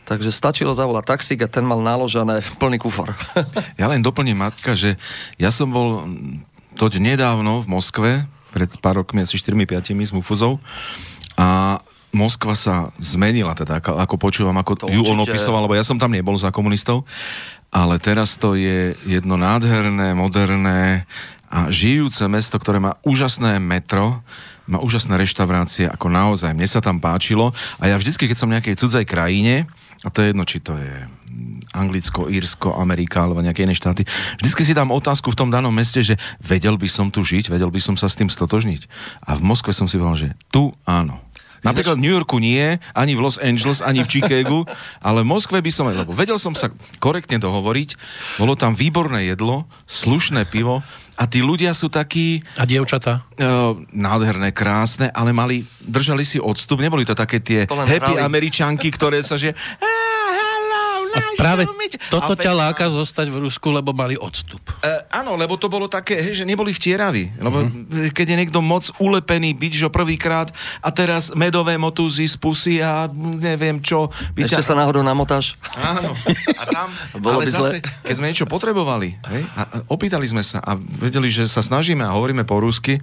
[0.07, 3.11] Takže stačilo zavolať taxík a ten mal naložené plný kufor.
[3.79, 4.95] Ja len doplním, Matka, že
[5.35, 6.07] ja som bol
[6.79, 8.11] toť nedávno v Moskve,
[8.55, 10.63] pred pár rokmi, asi 4-5 s Mufuzou,
[11.37, 11.77] a
[12.15, 15.35] Moskva sa zmenila, teda ako, ako počúvam, ako To ju on určite.
[15.35, 17.03] opisoval, lebo ja som tam nebol za komunistov,
[17.67, 21.03] ale teraz to je jedno nádherné, moderné
[21.51, 24.23] a žijúce mesto, ktoré má úžasné metro,
[24.67, 28.59] má úžasné reštaurácie, ako naozaj, mne sa tam páčilo a ja vždycky, keď som v
[28.59, 29.67] nejakej cudzej krajine,
[30.03, 30.93] a to je jedno, či to je
[31.75, 34.07] Anglicko, Írsko, Amerika alebo nejaké iné štáty.
[34.39, 37.69] Vždycky si dám otázku v tom danom meste, že vedel by som tu žiť, vedel
[37.69, 38.87] by som sa s tým stotožniť.
[39.27, 41.26] A v Moskve som si povedal, že tu áno.
[41.59, 44.65] Napríklad v New Yorku nie, ani v Los Angeles, ani v Chicagu,
[44.99, 47.89] ale v Moskve by som, lebo vedel som sa korektne dohovoriť,
[48.35, 50.81] bolo tam výborné jedlo, slušné pivo
[51.13, 53.25] a tí ľudia sú takí A dievčatá?
[53.35, 58.21] uh, nádherné, krásne, ale mali, držali si odstup, neboli to také tie To happy hrali.
[58.21, 60.16] američanky, ktoré sa že "Ah, hello,
[61.17, 64.61] A práve to meet you." toto ťa láka zostať v Rusku, lebo mali odstup.
[64.79, 67.35] E, áno, lebo to bolo také, hej, že neboli vtieraví.
[67.37, 67.69] Lebo Mhm.
[67.69, 68.09] uh-huh.
[68.11, 70.47] keď je niekto moc ulepený, byť že prvýkrát
[70.79, 74.07] a teraz medové motúzy z pusy a neviem čo.
[74.33, 75.57] By Ešte sa náhodou namotáš.
[75.73, 76.13] Áno.
[76.53, 76.87] A tam,
[77.19, 78.03] Bolo ale by zase, zle.
[78.03, 82.01] keď sme niečo potrebovali, hej, a, a opýtali sme sa a vedeli, že sa snažíme
[82.01, 82.99] a hovoríme po rusky,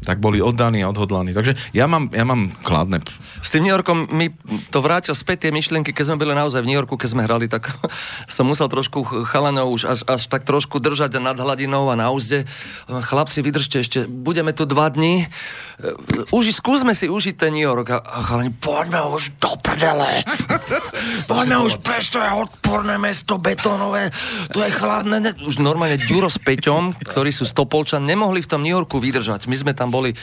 [0.00, 1.36] tak boli oddaní a odhodlaní.
[1.36, 3.04] Takže ja mám, ja mám kladné.
[3.40, 4.32] S tým New Yorkom mi
[4.72, 7.48] to vrátil späť tie myšlienky, keď sme boli naozaj v New Yorku, keď sme hrali,
[7.48, 7.68] tak
[8.34, 12.08] som musel trošku ch- chalanov už až, až tak trošku držať nad hladinou a na
[12.08, 12.48] úzde.
[12.88, 15.24] Chlapci, vydržte ešte, budeme tu dva dní.
[15.24, 17.92] E, Uži, skúsme si užiť ten New York.
[17.92, 20.24] A, chalani, poďme už do prdele.
[21.30, 24.08] poďme už preč, to je odporné mesto, betónové,
[24.48, 25.16] to je chladné.
[25.20, 25.30] Ne...
[25.44, 29.44] Už normálne Ďuro s Peťom, ktorí sú stopolčan, nemohli v tom New Yorku vydržať.
[29.44, 30.14] My sme tam boli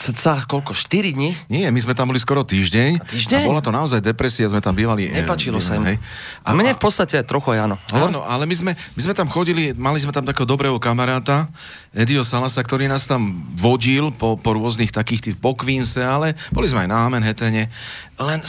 [0.00, 1.36] cca, koľko, 4 dní?
[1.52, 2.90] Nie, my sme tam boli skoro týždeň.
[2.96, 3.44] A týždeň?
[3.44, 5.12] A bola to naozaj depresia, sme tam bývali.
[5.12, 5.84] e, Nepačilo sa im.
[5.92, 6.00] Hej.
[6.40, 7.76] A mne v podstate trochu áno.
[7.92, 11.52] Áno, ale my sme, my sme tam chodili, mali sme tam takého dobrého kamaráta,
[11.92, 16.64] Edio Salasa, ktorý nás tam vodil po, po rôznych takých tých po Queense, ale boli
[16.64, 17.68] sme aj na Manhattane.
[18.20, 18.44] Len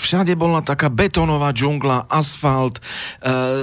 [0.00, 2.82] všade bola taká betónová džungla, asfalt, e,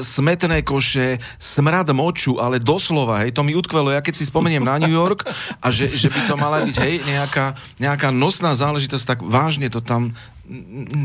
[0.05, 4.77] smetné koše, smrad moču, ale doslova, hej, to mi utkvelo, ja keď si spomeniem na
[4.77, 5.25] New York
[5.57, 9.81] a že, že by to mala byť, hej, nejaká, nejaká nosná záležitosť, tak vážne to
[9.81, 10.13] tam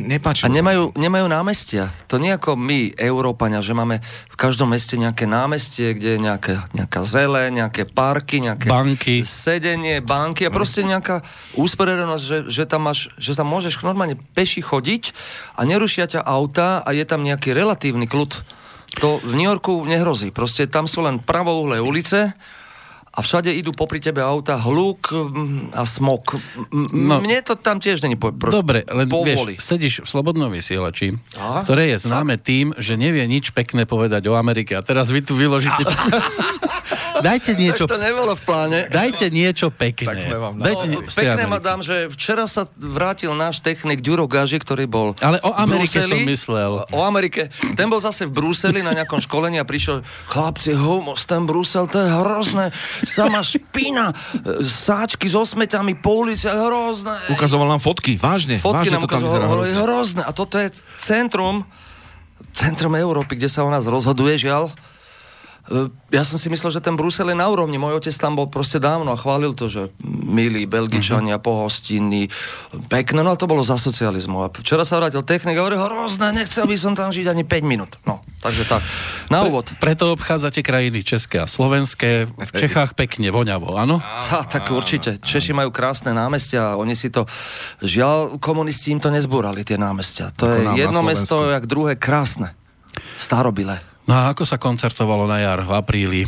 [0.06, 0.46] nepáčilo.
[0.46, 1.90] A nemajú, nemajú námestia.
[2.06, 6.54] To nie ako my, Európania, že máme v každom meste nejaké námestie, kde je nejaké,
[6.70, 9.26] nejaká zele, nejaké parky, nejaké Banky.
[9.26, 11.26] sedenie, banky a proste nejaká
[11.58, 15.10] úsporiadanosť, že, že, tam máš, že tam môžeš normálne peši chodiť
[15.58, 18.38] a nerušia ťa auta a je tam nejaký relatívny kľud.
[19.02, 20.30] To v New Yorku nehrozí.
[20.30, 22.36] Proste tam sú len pravouhlé ulice
[23.12, 26.40] a všade idú popri tebe auta hluk mm, a smog.
[26.68, 27.20] M- No.
[27.20, 29.54] Mne to tam tiež není po, pro, Dobre, len povoli.
[29.54, 31.60] vieš, sedíš v Slobodnom vysielači, A?
[31.60, 34.72] ktoré je známe tým, že nevie nič pekné povedať o Amerike.
[34.72, 35.84] A teraz vy tu vyložíte...
[37.14, 38.78] Dajte niečo, Tak to nebolo v pláne.
[38.88, 40.06] dajte niečo pekné.
[40.06, 44.00] Tak sme vám Dajte No, nie- pekné ma dám, že včera sa vrátil náš technik
[44.00, 46.08] Ďuro Gaži, ktorý bol Ale o v Amerike Bruseli.
[46.08, 46.72] som myslel.
[46.88, 47.42] O Amerike.
[47.74, 51.98] Ten bol zase v Bruseli na nejakom školení a prišiel, chlapci, homos, ten Brusel, to
[51.98, 52.72] je hrozné.
[53.02, 54.16] Sama špina,
[54.58, 57.18] sáčky so smeťami po ulici, je hrozné.
[57.28, 58.56] Ukazoval nám fotky, vážne.
[58.56, 59.76] Fotky vážne nám to tam ukazoval, hrozne.
[59.76, 60.22] hrozné.
[60.22, 61.66] A toto je centrum,
[62.52, 64.70] centrum Európy, kde sa o nás rozhoduje, žiaľ.
[65.68, 67.80] E, Ja som si myslel, že ten Brusel je na úrovni.
[67.80, 71.44] Môj otec tam bol proste dávno a chválil to, že milí Belgičania, Mhm.
[71.44, 72.28] pohostinní,
[72.88, 74.44] pekné, no a to bolo za socializmu.
[74.44, 77.64] A včera sa vrátil technik a hovorí, hrozné, nechcel by som tam žiť ani 5
[77.64, 77.96] minút.
[78.04, 78.82] No, takže tak.
[79.32, 79.72] Na úvod.
[79.80, 82.28] Preto obchádzate krajiny české a slovenské.
[82.28, 84.02] V Čechách pekne, voňavo, áno?
[84.04, 85.16] Ha, tak určite.
[85.22, 87.24] Češi majú krásne námestia a oni si to...
[87.80, 90.28] Žiaľ, komunisti im to nezbúrali, tie námestia.
[90.36, 92.52] To Ako je jedno mesto, jak druhé krásne.
[93.16, 93.80] Starobilé.
[94.06, 96.22] No a ako sa koncertovalo na jar v apríli?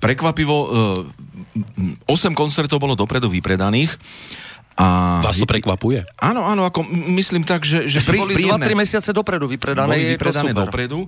[0.00, 3.96] Prekvapivo, e, 8 koncertov bolo dopredu vypredaných
[4.80, 6.08] A Vás to prekvapuje?
[6.16, 6.88] Áno, áno, ako
[7.20, 10.64] myslím tak, že, že pri, Boli 2-3 mesiace dopredu vypredané, boli je to vypredané super.
[10.64, 10.98] dopredu.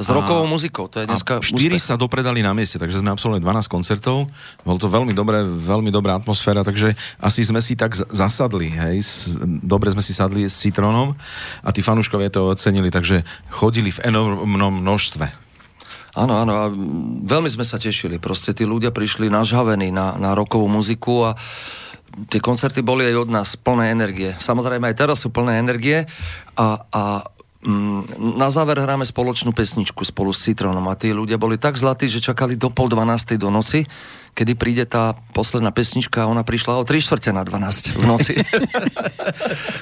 [0.00, 1.76] S rokovou muzikou, to je dneska a 4 úspech.
[1.76, 4.32] sa dopredali na mieste, takže sme absolvovali 12 koncertov.
[4.64, 9.04] Bolo to veľmi dobré, veľmi dobrá atmosféra, takže asi sme si tak zasadli, hej,
[9.60, 11.12] dobre sme si sadli s Citronom
[11.60, 15.48] a tí fanúškovia to ocenili, takže chodili v enormnom množstve.
[16.16, 16.64] Áno, áno, a
[17.28, 18.16] veľmi sme sa tešili.
[18.16, 21.38] Proste tí ľudia prišli nažhavení na, na rokovú muziku a
[22.26, 24.34] tie koncerty boli aj od nás plné energie.
[24.42, 26.10] Samozrejme aj teraz sú plné energie
[26.58, 27.02] a, a
[27.62, 32.10] mm, na záver hráme spoločnú pesničku spolu s Citronom a tí ľudia boli tak zlatí,
[32.10, 33.86] že čakali do pol dvanástej do noci,
[34.34, 38.34] kedy príde tá posledná pesnička a ona prišla o 3 štvrte na 12 v noci.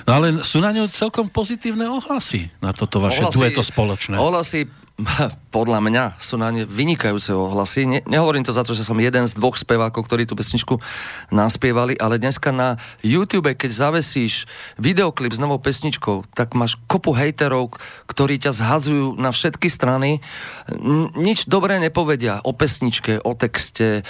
[0.07, 4.14] No ale sú na ňu celkom pozitívne ohlasy na toto vaše Ohlasy- dueto spoločné.
[4.14, 4.70] Ohlasy,
[5.57, 7.84] podľa mňa, sú na ne vynikajúce ohlasy.
[7.84, 10.80] Ne, nehovorím to za to, že som jeden z dvoch spevákov, ktorí tú pesničku
[11.28, 14.49] naspievali, ale dneska na YouTube, keď zavesíš
[14.80, 17.76] videoklip s novou pesničkou, tak máš kopu hejterov,
[18.09, 20.24] ktorí ťa zhadzujú na všetky strany.
[21.16, 24.01] Nič dobré nepovedia o pesničke, o texte,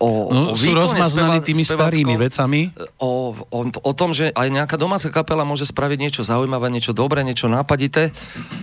[0.00, 2.60] o, No, o sú rozmaznaní speva- tými starými vecami.
[2.98, 7.20] o, o, o tom, že aj nejaká domáca kapela môže spraviť niečo zaujímavé, niečo dobré,
[7.20, 8.10] niečo nápadité.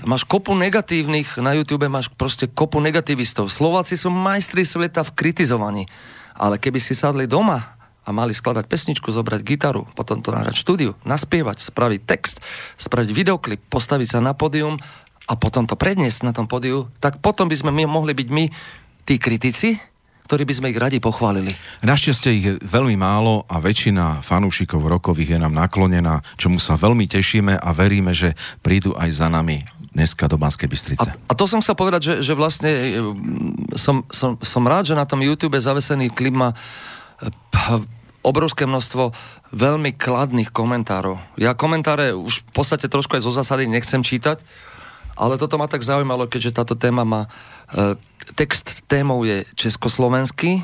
[0.04, 3.48] Máš kopu negatívnych, na YouTube máš proste kopu negativistov.
[3.48, 5.86] Slováci sú majstri sveta v kritizovaní.
[6.34, 10.96] Ale keby si sadli doma a mali skladať pesničku, zobrať gitaru, potom to nahrať štúdiu,
[11.04, 12.40] naspievať, spraviť text,
[12.78, 14.78] spraviť videoklip, postaviť sa na pódium
[15.28, 18.46] a potom to predniesť na tom pódiu, tak potom by sme my mohli byť my
[19.04, 19.76] tí kritici,
[20.28, 21.56] ktorí by sme ich radi pochválili.
[21.88, 27.08] Našťastie ich je veľmi málo a väčšina fanúšikov rokových je nám naklonená, čomu sa veľmi
[27.08, 29.64] tešíme a veríme, že prídu aj za nami
[29.96, 31.10] dneska do Banskej Bystrice.
[31.10, 34.94] A, a to som chcel povedať, že, že vlastne e, mm, som, som, som rád,
[34.94, 36.58] že na tom YouTube zavesený klip má e,
[38.22, 39.16] obrovské množstvo
[39.56, 41.18] veľmi kladných komentárov.
[41.40, 44.44] Ja komentáre už v podstate trošku aj zo zásady nechcem čítať,
[45.18, 47.26] ale toto ma tak zaujímalo, keďže táto téma má...
[47.74, 47.96] E,
[48.36, 50.64] text témou je československý,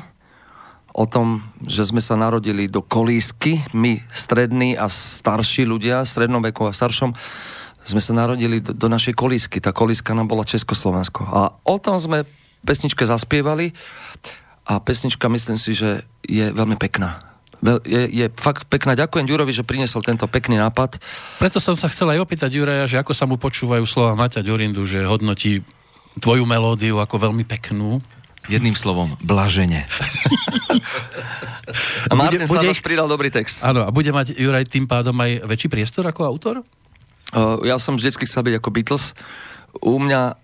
[0.94, 6.70] o tom, že sme sa narodili do kolísky, my strední a starší ľudia, strednom veku
[6.70, 7.10] a staršom,
[7.84, 9.58] sme sa narodili do, do našej kolísky.
[9.58, 11.26] Tá kolíska nám bola Československo.
[11.26, 12.24] A o tom sme
[12.64, 13.76] pesničke zaspievali
[14.64, 17.20] a pesnička myslím si, že je veľmi pekná.
[17.84, 18.96] Je, je fakt pekná.
[18.96, 21.00] Ďakujem Ďurovi, že priniesol tento pekný nápad.
[21.40, 24.84] Preto som sa chcel aj opýtať Juraja, že ako sa mu počúvajú slova Maťa Ďurindu,
[24.84, 25.64] že hodnotí
[26.18, 27.98] tvoju melódiu ako veľmi peknú.
[28.44, 29.88] Jedným slovom, blažene.
[32.10, 33.64] A Martin bude- bude ich- pridal dobrý text.
[33.64, 36.54] Áno, a bude mať Juraj tým pádom aj väčší priestor ako autor?
[37.32, 39.04] Uh, ja som vždycky chcel byť ako Beatles.
[39.80, 40.36] U mňa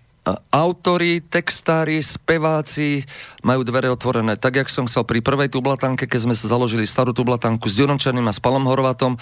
[0.52, 3.00] autori, textári, speváci
[3.40, 4.36] majú dvere otvorené.
[4.36, 7.96] Tak, jak som chcel pri prvej tublatanke, keď sme sa založili starú tublatanku s Jurom
[7.96, 9.16] Černým a s Palom Horvatom,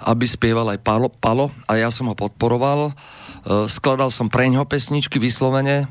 [0.00, 2.96] aby spieval aj Palo, Palo a ja som ho podporoval.
[3.40, 5.88] Uh, skladal som pre ňoho pesničky vyslovene.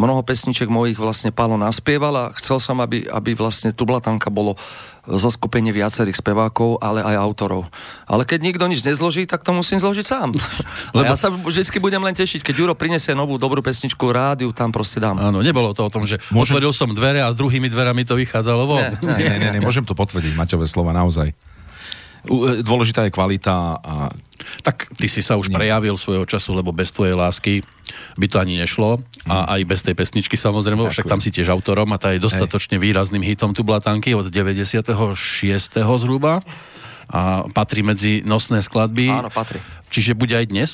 [0.00, 4.56] Mnoho pesniček mojich vlastne Pálo naspieval a chcel som, aby, aby vlastne Tublatanka bolo
[5.04, 7.68] zo skupenie viacerých spevákov, ale aj autorov.
[8.08, 10.32] Ale keď nikto nič nezloží, tak to musím zložiť sám.
[10.96, 11.12] Lebo...
[11.12, 14.72] A ja sa vždy budem len tešiť, keď Juro prinesie novú dobrú pesničku, rádiu tam
[14.72, 15.20] proste dám.
[15.20, 18.16] Áno, nebolo to o tom, že Môžem- otvoril som dvere a s druhými dverami to
[18.16, 18.80] vychádzalo von.
[18.80, 19.16] Nie, nie.
[19.20, 21.32] Nie, nie, nie, môžem to potvrdiť, Maťové slova, naozaj.
[22.26, 23.94] E, Dôležitá je kvalita a
[24.64, 27.60] Tak ty si sa už prejavil svojho času, lebo bez tvojej lásky
[28.16, 29.00] by to ani nešlo.
[29.28, 32.80] A aj bez tej pesničky samozrejme, však tam si tiež autorom a tá je dostatočne
[32.80, 34.96] výrazným hitom tu Blatanky od 96.
[35.76, 36.40] zhruba.
[37.10, 39.10] A patrí medzi nosné skladby.
[39.10, 39.58] Áno, patrí.
[39.90, 40.70] Čiže bude aj dnes?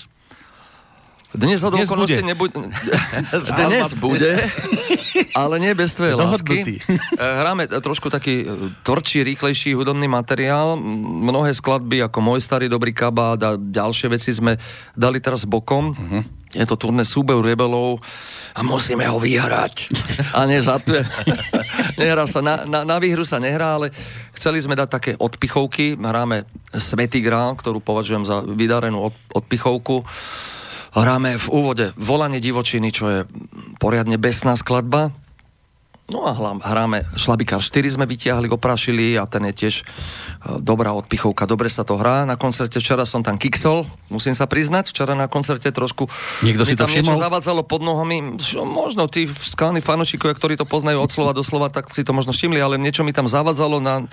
[1.36, 2.16] Dnes ho Dnes bude.
[2.24, 2.56] nebude.
[3.60, 4.40] Dnes bude,
[5.36, 6.56] ale nie bez tvojej lásky.
[7.16, 8.48] Eh, Hráme trošku taký eh,
[8.84, 10.76] tvrdší, rýchlejší hudobný materiál.
[10.76, 14.60] Mnohé skladby ako Môj starý dobrý kabát a ďalšie veci sme
[14.92, 15.96] dali teraz bokom.
[15.96, 16.22] Uh-huh.
[16.52, 18.00] Je to turné súbev rebelov
[18.52, 19.92] a musíme ho vyhrať.
[20.36, 21.04] A nežartujem.
[22.00, 23.92] nehrá sa, na, na, na výhru sa nehrá, ale
[24.36, 25.96] chceli sme dať také odpichovky.
[25.96, 26.44] Hráme
[26.76, 30.04] Svetý grál, ktorú považujem za vydarenú od, odpichovku.
[30.96, 33.20] Hráme v úvode Volanie divočiny, čo je
[33.76, 35.12] poriadne besná skladba.
[36.06, 39.84] No a hráme Šlabikár 4 sme vytiahli, oprašili a ten je tiež e,
[40.62, 42.22] dobrá odpichovka, dobre sa to hrá.
[42.22, 46.06] Na koncerte včera som tam kiksol, musím sa priznať, včera na koncerte trošku
[46.46, 47.24] Niekto si mi to tam niečo všimol?
[47.26, 48.38] zavadzalo pod nohami.
[48.62, 52.30] Možno tí skalní fanošikovia, ktorí to poznajú od slova do slova, tak si to možno
[52.30, 54.06] všimli, ale niečo mi tam zavadzalo na,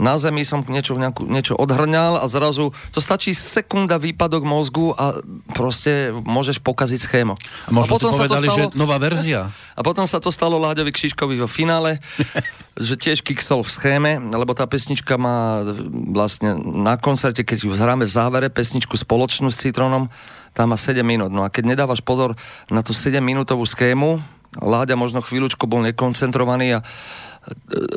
[0.00, 5.20] na zemi som niečo, nejakú, niečo odhrňal a zrazu to stačí sekunda výpadok mozgu a
[5.52, 7.34] proste môžeš pokaziť schému.
[7.36, 9.48] A možno si povedali, že nová verzia.
[9.72, 11.96] A potom sa to stalo Láďovi Kšiškovi vo finále,
[12.88, 15.64] že tiež kiksol v schéme, lebo tá pesnička má
[16.12, 20.12] vlastne na koncerte, keď ju hráme v závere, pesničku spoločnú s Citronom,
[20.52, 21.32] tam má 7 minút.
[21.32, 22.36] No a keď nedávaš pozor
[22.68, 24.20] na tú 7 minútovú schému,
[24.60, 26.84] Láďa možno chvíľučku bol nekoncentrovaný a e,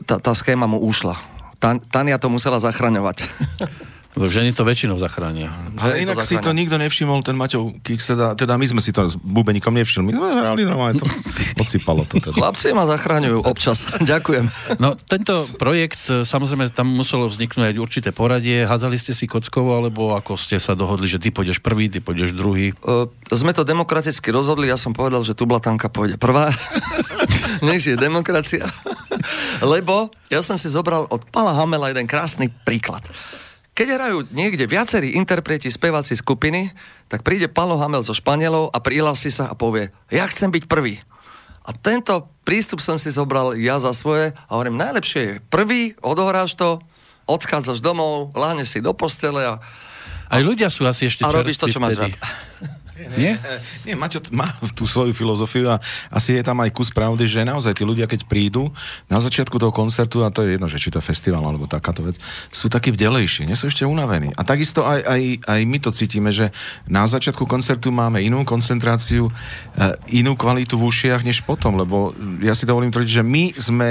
[0.07, 1.19] tá, tá schéma mu ušla.
[1.59, 3.17] Tan, Tania to musela zachraňovať.
[4.15, 5.51] Lebo ženy to väčšinou zachránia.
[5.75, 6.47] Ale Ženy inak si zachránia.
[6.47, 10.07] to nikto nevšimol, ten Maťov Kix, teda, teda my sme si to s Bubenikom nevšimli.
[10.07, 11.07] My sme hrali normálne, to
[11.61, 12.31] odsypalo to teda.
[12.31, 13.91] Chlapci ma zachraňujú občas.
[14.15, 14.79] Ďakujem.
[14.79, 18.63] No tento projekt, e, samozrejme, tam muselo vzniknúť aj určité poradie.
[18.63, 22.31] Hádzali ste si kockovo, alebo ako ste sa dohodli, že ty pôjdeš prvý, ty pôjdeš
[22.31, 22.71] druhý?
[22.87, 26.55] Uh, sme to demokraticky rozhodli, ja som povedal, že tu blatanka pôjde prvá.
[27.67, 28.63] Nech je demokracia.
[29.63, 33.03] Lebo ja som si zobral od Pala Hamela jeden krásny príklad.
[33.75, 36.71] Keď hrajú niekde viacerí interpreti speváci skupiny,
[37.11, 41.03] tak príde Palo Hamel zo Španielov a prihlási sa a povie, ja chcem byť prvý.
[41.65, 46.55] A tento prístup som si zobral ja za svoje a hovorím, najlepšie je prvý, odohráš
[46.55, 46.79] to,
[47.27, 49.59] odchádzaš domov, láhneš si do postele a,
[50.29, 52.15] Aj ľudia sú asi ešte a robíš to, čo máš rád.
[52.95, 53.35] Nie?
[53.83, 57.75] Nie, Maťo má tú svoju filozofiu a asi je tam aj kus pravdy, že naozaj
[57.75, 58.71] tí ľudia, keď prídu
[59.11, 62.07] na začiatku toho koncertu, a to je jedno, že či to je festival alebo takáto
[62.07, 62.15] vec,
[62.55, 64.31] sú takí vdelejší, nie sú ešte unavení.
[64.39, 66.55] A takisto aj, aj, aj my to cítime, že
[66.87, 72.55] na začiatku koncertu máme inú koncentráciu, eh, inú kvalitu v ušiach, než potom, lebo ja
[72.55, 73.89] si dovolím tvrdiť, že my sme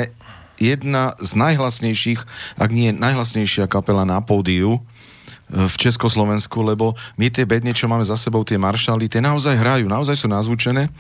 [0.57, 2.21] jedna z najhlasnejších,
[2.57, 4.81] ak nie najhlasnejšia kapela na pódiu,
[5.55, 6.85] v Československu, lebo
[7.15, 10.91] my tie bedne, čo máme za sebou, tie maršaly, tie naozaj hrajú, naozaj sú nazvučené.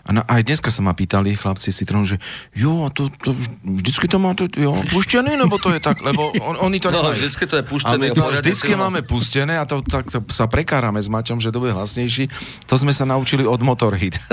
[0.00, 2.16] A na, aj dneska sa ma pýtali chlapci Citron, že
[2.50, 6.32] jo, a to, to vždycky to má to, jo, puštený, nebo to je tak, lebo
[6.40, 7.20] on, oni to No, nemajú.
[7.20, 8.04] vždycky to je puštené.
[8.10, 11.76] to vždycky máme pustené a to, tak to sa prekárame s Maťom, že to bude
[11.76, 12.24] hlasnejší.
[12.64, 14.16] To sme sa naučili od Motorhit.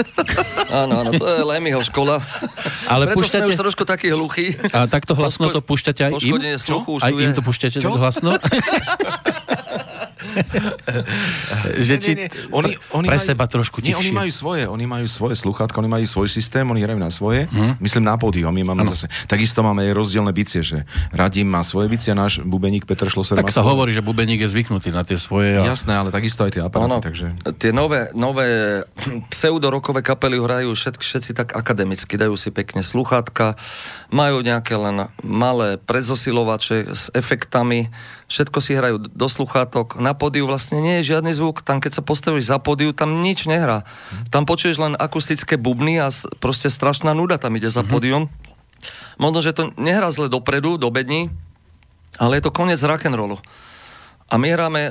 [0.66, 2.18] Áno, áno, to je Lemyho škola.
[2.86, 4.58] Ale Preto púšťate- sme už trošku takí hluchí.
[4.72, 6.36] A takto hlasno to púšťate aj im?
[6.58, 7.94] Sluchu Aj im to púšťate Čo?
[7.94, 8.30] tak hlasno?
[11.80, 12.30] že či Nie, nie.
[12.52, 14.16] Oni, oni pre majú, seba trošku Nie, oni tichšie.
[14.16, 17.80] majú svoje, oni majú svoje sluchátka, oni majú svoj systém, oni hrajú na svoje, Mhm.
[17.80, 21.88] myslím na pódium, my máme zase, takisto máme aj rozdielne bicie, že Radim má svoje
[21.88, 23.70] bicie, náš bubeník Petr Šloser Tak má sa svoje.
[23.70, 25.54] hovorí, že bubeník je zvyknutý na tie svoje.
[25.54, 25.66] A...
[25.66, 27.26] Jasné, ale takisto aj tie aparáty, Ono, takže...
[27.56, 28.48] tie nové, nové
[29.32, 33.56] pseudorokové kapely hrajú všetci, všetci tak akademicky, dajú si pekne sluchátka,
[34.10, 37.90] majú nejaké len malé predzosilovače s efektami,
[38.26, 42.04] všetko si hrajú do sluchátok, na pódiu vlastne nie je žiadny zvuk, tam keď sa
[42.06, 43.86] postavíš za pódiu, tam nič nehrá.
[44.34, 46.10] Tam počuješ len akustické bubny a
[46.42, 48.30] proste strašná nuda tam ide za pódium.
[49.22, 51.32] Možno, že to nehrá zle dopredu, do bední,
[52.20, 53.40] ale je to koniec rock'n'rollu.
[54.26, 54.82] A my hráme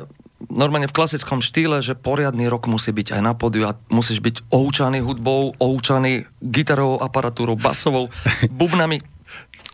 [0.51, 4.51] normálne v klasickom štýle, že poriadny rok musí byť aj na pódiu a musíš byť
[4.53, 8.11] ohúčaný hudbou, ohúčaný gitarovou aparatúrou, basovou,
[8.59, 9.01] bubnami,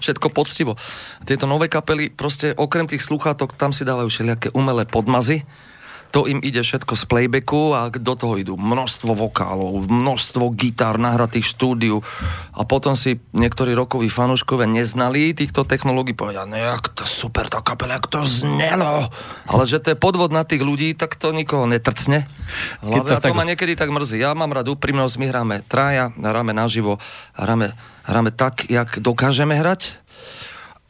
[0.01, 0.75] všetko poctivo.
[1.23, 5.45] Tieto nové kapely, proste okrem tých sluchátok, tam si dávajú všelijaké umelé podmazy,
[6.11, 11.47] to im ide všetko z playbacku a do toho idú množstvo vokálov, množstvo gitár nahratých
[11.55, 12.03] štúdiu
[12.51, 17.63] a potom si niektorí rokoví fanúškovia neznali týchto technológií, povedia, ne, jak to super tá
[17.63, 19.07] kapela, jak to znelo.
[19.47, 22.27] Ale že to je podvod na tých ľudí, tak to nikoho netrcne.
[22.83, 24.19] Keď Hlavne, to a to tak- ma niekedy tak mrzí.
[24.19, 26.99] Ja mám rád úprimnosť, my hráme traja, hráme naživo,
[27.39, 27.71] hráme,
[28.05, 30.01] hráme tak, jak dokážeme hrať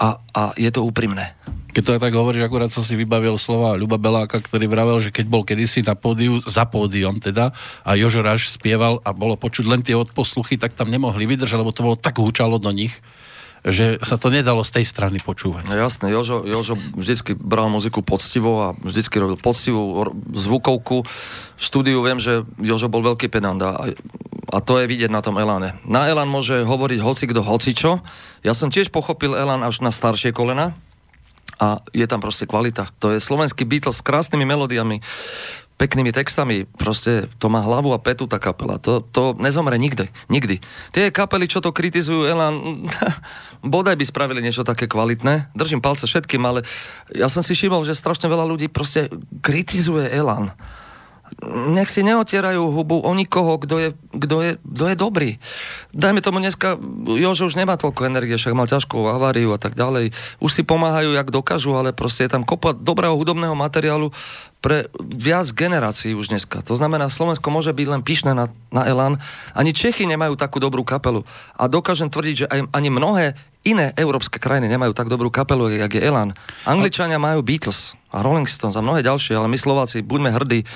[0.00, 1.36] a, a je to úprimné.
[1.70, 5.26] Keď to tak hovoríš, akurát som si vybavil slova Ľuba Beláka, ktorý vravel, že keď
[5.30, 7.54] bol kedysi na pódiu, za pódium teda,
[7.86, 11.70] a Jožo Ráš spieval a bolo počuť len tie odposluchy, tak tam nemohli vydržať, lebo
[11.70, 12.90] to bolo tak húčalo do nich,
[13.60, 15.68] že sa to nedalo z tej strany počúvať.
[15.68, 21.04] No jasné, Jožo, Jožo vždycky bral muziku poctivo a vždycky robil poctivú zvukovku.
[21.54, 23.92] V štúdiu viem, že Jožo bol veľký pedant a,
[24.50, 25.78] a to je vidieť na tom Eláne.
[25.86, 28.02] Na Elán môže hovoriť hoci kto, hocičo.
[28.42, 30.74] Ja som tiež pochopil Elán až na staršie kolena
[31.62, 32.90] a je tam proste kvalita.
[32.98, 34.98] To je slovenský Beatles s krásnymi melódiami,
[35.80, 38.76] peknými textami, proste to má hlavu a petu tá kapela.
[38.84, 40.60] To, to nezomre nikdy, nikdy.
[40.92, 42.84] Tie kapely, čo to kritizujú, Elan,
[43.64, 45.56] bodaj by spravili niečo také kvalitné.
[45.56, 46.68] Držím palce všetkým, ale
[47.16, 49.08] ja som si všimol, že strašne veľa ľudí proste
[49.40, 50.52] kritizuje Elan.
[51.48, 55.30] Nech si neotierajú hubu o nikoho, kto je, kto je, kto je dobrý.
[55.96, 56.76] Dajme tomu dneska,
[57.08, 60.12] Jožo už nemá toľko energie, však mal ťažkú aváriu a tak ďalej.
[60.44, 64.12] Už si pomáhajú, jak dokážu, ale proste je tam kopa dobrého hudobného materiálu
[64.60, 66.60] pre viac generácií už dneska.
[66.68, 69.16] To znamená, Slovensko môže byť len pyšné na, na Elan.
[69.56, 71.24] Ani Čechy nemajú takú dobrú kapelu.
[71.56, 75.96] A dokážem tvrdiť, že aj, ani mnohé iné európske krajiny nemajú tak dobrú kapelu, jak
[75.96, 76.36] je Elan.
[76.68, 80.68] Angličania majú Beatles a Rolling Stones a mnohé ďalšie, ale my Slováci buďme hrdí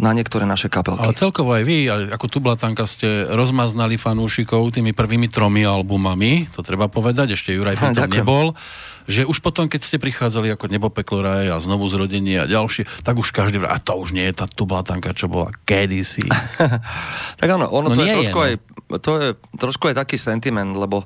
[0.00, 1.04] na niektoré naše kapelky.
[1.04, 6.88] Ale celkovo aj vy, ako Tublatanka ste rozmaznali fanúšikov tými prvými tromi albumami, to treba
[6.88, 8.12] povedať, ešte Juraj Ha, ďakujem.
[8.24, 8.56] nebol,
[9.04, 12.88] že už potom, keď ste prichádzali ako Nebo, peklo, raj a znovu zrodenie a ďalšie,
[13.04, 16.24] tak už každý a to už nie je tá Tublatanka, čo bola kedysi.
[17.40, 18.40] Tak áno, ono No to, je je, no.
[18.40, 18.52] aj,
[19.00, 21.04] to je trošku aj taký sentiment, lebo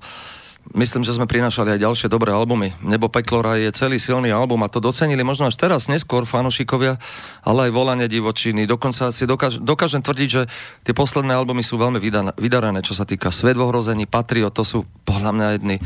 [0.73, 2.73] myslím, že sme prinášali aj ďalšie dobré albumy.
[2.81, 6.97] Nebo Peklora je celý silný album a to docenili možno až teraz, neskôr fanúšikovia,
[7.45, 8.65] ale aj Volanie divočiny.
[8.65, 10.43] Dokonca si dokáž, dokážem tvrdiť, že
[10.89, 12.01] tie posledné albumy sú veľmi
[12.41, 15.77] vydarané, čo sa týka Svet v ohrození, Patriot, to sú podľa mňa jedny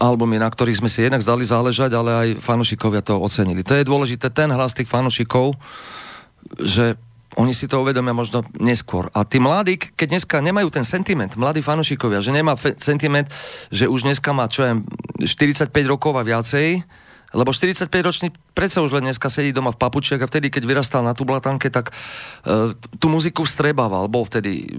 [0.00, 3.60] albumy, na ktorých sme si jednak zdali záležať, ale aj fanúšikovia to ocenili.
[3.62, 5.54] To je dôležité, ten hlas tých fanúšikov,
[6.56, 6.96] že
[7.34, 9.10] oni si to uvedomia možno neskôr.
[9.10, 13.26] A tí mladí, keď dneska nemajú ten sentiment, mladí fanúšikovia, že nemá fe- sentiment,
[13.74, 14.72] že už dneska má, čo je,
[15.26, 16.82] 45 rokov a viacej,
[17.34, 21.12] lebo 45-ročný predsa už len dneska sedí doma v papučiach a vtedy, keď vyrastal na
[21.12, 21.90] tublatanke, tak
[22.46, 22.72] e,
[23.02, 24.06] tú muziku vstrebával.
[24.06, 24.70] Bol vtedy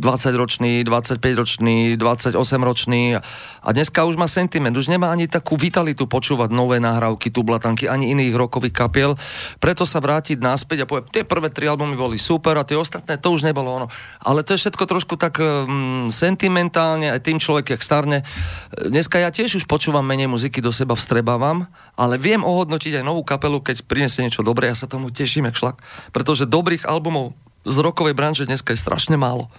[0.00, 4.72] 20-ročný, 25-ročný, 28-ročný a dneska už má sentiment.
[4.72, 9.12] Už nemá ani takú vitalitu počúvať nové nahrávky tublatanky, ani iných rokových kapiel.
[9.60, 13.20] Preto sa vrátiť naspäť a povie, tie prvé tri albumy boli super a tie ostatné,
[13.20, 13.86] to už nebolo ono.
[14.24, 18.24] Ale to je všetko trošku tak um, sentimentálne, aj tým človek, jak starne.
[18.72, 21.68] E, Dneska ja tiež už počúvam menej muziky, do seba vstrebávam,
[21.98, 25.58] ale viem ohodnotiť aj novú kapelu, keď prinesie niečo dobré, ja sa tomu teším, jak
[25.58, 25.82] šlak.
[26.14, 27.34] Pretože dobrých albumov
[27.66, 29.50] z rokovej branže dneska je strašne málo.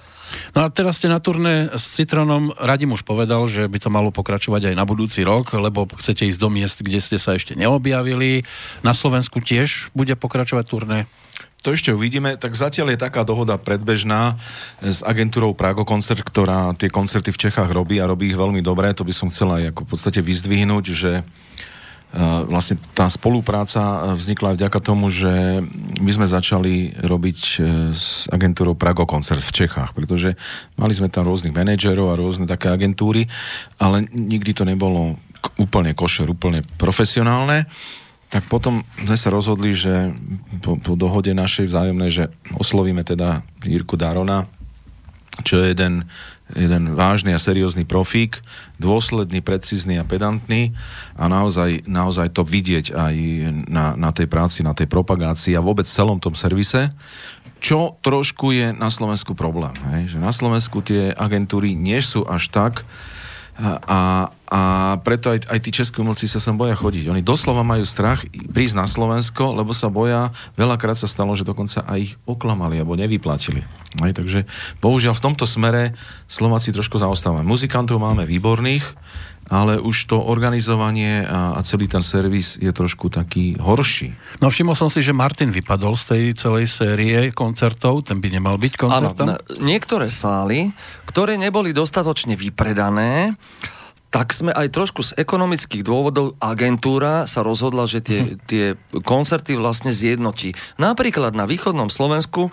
[0.53, 4.13] No a teraz ste na turné s Citronom, Radim už povedal, že by to malo
[4.13, 8.45] pokračovať aj na budúci rok, lebo chcete ísť do miest, kde ste sa ešte neobjavili.
[8.85, 10.99] Na Slovensku tiež bude pokračovať turné.
[11.65, 12.39] To ešte uvidíme.
[12.39, 14.39] Tak zatiaľ je taká dohoda predbežná
[14.79, 18.95] s agentúrou Prago Koncert, ktorá tie koncerty v Čechách robí a robí ich veľmi dobre.
[18.95, 21.68] To by som chcela aj ako v podstate vyzdvihnúť, že Uh,
[22.49, 25.61] vlastne tá spolupráca uh, vznikla vďaka tomu, že
[26.01, 30.33] my sme začali robiť uh, s agentúrou Prago Koncert v Čechách, pretože
[30.73, 33.29] mali sme tam rôznych manažerov a rôzne také agentúry,
[33.77, 35.21] ale nikdy to nebolo
[35.61, 37.69] úplne košer, úplne profesionálne.
[38.29, 40.13] Tak potom sme sa rozhodli, že
[40.61, 42.23] po, po dohode našej vzájomnej, že
[42.57, 44.45] oslovíme teda Jirku Darona,
[45.41, 46.05] čo je jeden,
[46.57, 48.41] jeden vážny a seriózny profík,
[48.81, 50.73] dôsledný, precízny a pedantný
[51.13, 53.15] a naozaj, naozaj to vidieť aj
[53.69, 56.89] na, na tej práci, na tej propagácii a vôbec celom tom servise,
[57.59, 59.75] čo trošku je na Slovensku problém.
[59.93, 60.15] Hej?
[60.15, 62.87] Že na Slovensku tie agentúry nie sú až tak
[63.59, 64.61] a, a
[65.03, 67.11] preto aj, aj tí českí umelci sa sem boja chodiť.
[67.11, 71.83] Oni doslova majú strach prísť na Slovensko, lebo sa boja, veľakrát sa stalo, že dokonca
[71.83, 73.67] aj ich oklamali alebo nevyplatili.
[73.99, 74.47] Aj, takže
[74.79, 75.91] bohužiaľ v tomto smere
[76.31, 77.43] Slováci trošku zaostávame.
[77.43, 78.95] Muzikantov máme výborných,
[79.49, 84.13] ale už to organizovanie a, a celý ten servis je trošku taký horší.
[84.39, 88.55] No všimol som si, že Martin vypadol z tej celej série koncertov, ten by nemal
[88.55, 88.81] byť Áno,
[89.11, 89.25] koncertom.
[89.33, 90.69] na- niektoré sály,
[91.05, 93.33] ktoré neboli dostatočne vypredané,
[94.09, 98.73] tak sme aj trošku z ekonomických dôvodov agentúra sa rozhodla, že tie, tie
[99.05, 100.57] koncerty vlastne zjednotí.
[100.81, 102.51] Napríklad na východnom Slovensku e,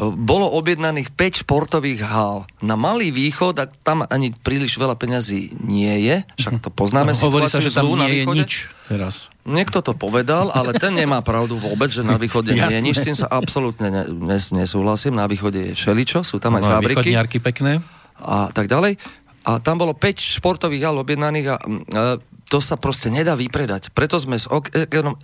[0.00, 2.48] bolo objednaných 5 športových hál.
[2.64, 7.20] Na Malý východ, a tam ani príliš veľa peňazí nie je, však to poznáme No,
[7.28, 8.52] hovorí sa, že tam na nie je nič
[8.88, 9.28] teraz.
[9.44, 13.04] Niekto to povedal, ale ten nemá pravdu vôbec, že na východe nie je nič, s
[13.04, 15.20] tým sa absolútne ne, nes, nesúhlasím.
[15.20, 17.12] Na východe je všeličo, sú tam aj No, fabriky
[17.44, 17.84] pekné.
[18.24, 18.96] a tak ďalej.
[19.44, 23.90] A tam bolo 5 športových hal objednaných a mm, e, to sa proste nedá vypredať.
[23.92, 24.46] Preto sme z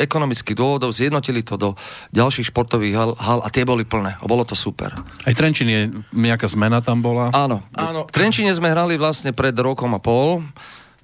[0.00, 1.70] ekonomických dôvodov zjednotili to do
[2.16, 4.16] ďalších športových hal, hal a tie boli plné.
[4.18, 4.92] A bolo to super.
[5.24, 7.30] Aj Trenčín je nejaká zmena tam bola.
[7.30, 7.62] Áno.
[7.76, 8.08] Áno.
[8.08, 10.42] V Trenčine sme hrali vlastne pred rokom a pol.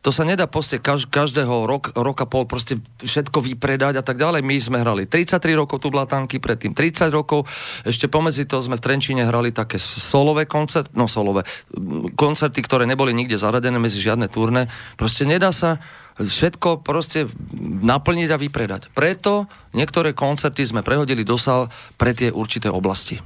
[0.07, 4.38] To sa nedá proste kaž, každého rok, roka pol proste všetko vypredať a tak ďalej.
[4.46, 7.42] My sme hrali 33 rokov tu Blatanky, predtým 30 rokov.
[7.82, 11.42] Ešte pomedzi to sme v Trenčine hrali také solové koncert, no solové,
[12.14, 14.70] koncerty, ktoré neboli nikde zaradené medzi žiadne turné.
[14.94, 15.82] Proste nedá sa
[16.22, 17.26] všetko proste
[17.82, 18.94] naplniť a vypredať.
[18.94, 21.66] Preto niektoré koncerty sme prehodili do sál
[21.98, 23.18] pre tie určité oblasti.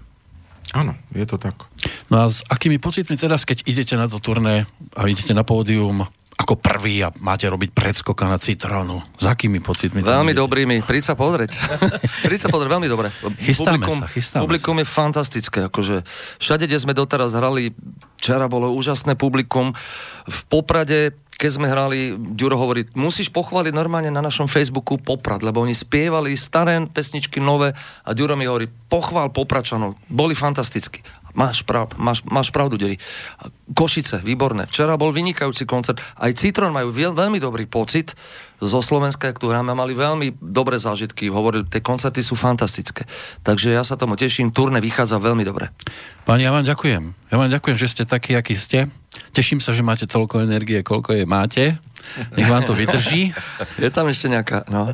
[0.72, 1.60] Áno, je to tak.
[2.08, 4.64] No a s akými pocitmi teraz, keď idete na to turné
[4.96, 6.08] a idete na pódium,
[6.40, 9.04] ako prvý a máte robiť predskoka na citrónu.
[9.20, 10.00] S akými pocitmi?
[10.00, 11.60] Veľmi dobrými, príď sa pozrieť.
[12.26, 13.12] príď sa pozrieť, veľmi dobre.
[13.44, 16.08] Chystáme publikum, sa, chystáme publikum je fantastické, akože
[16.40, 17.76] všade, kde sme doteraz hrali,
[18.16, 19.76] včera bolo úžasné publikum,
[20.24, 25.60] v Poprade, keď sme hrali, Ďuro hovorí, musíš pochváliť normálne na našom Facebooku Poprad, lebo
[25.60, 31.04] oni spievali staré pesničky, nové a Ďuro mi hovorí, pochvál Popračanov, boli fantastickí.
[31.34, 32.98] Máš, prav, máš, máš pravdu, Deri.
[33.70, 34.66] Košice, výborné.
[34.66, 36.02] Včera bol vynikajúci koncert.
[36.18, 38.18] Aj Citron majú veľ, veľmi dobrý pocit
[38.60, 41.32] zo Slovenska, tu hráme, mali veľmi dobré zážitky.
[41.32, 43.08] Hovorili, tie koncerty sú fantastické.
[43.40, 45.72] Takže ja sa tomu teším, turné vychádza veľmi dobre.
[46.28, 47.32] Páni, ja vám ďakujem.
[47.32, 48.92] Ja vám ďakujem, že ste takí, akí ste.
[49.32, 51.64] Teším sa, že máte toľko energie, koľko je máte.
[52.36, 53.32] Nech vám to vydrží.
[53.82, 54.92] Je tam ešte nejaká, no.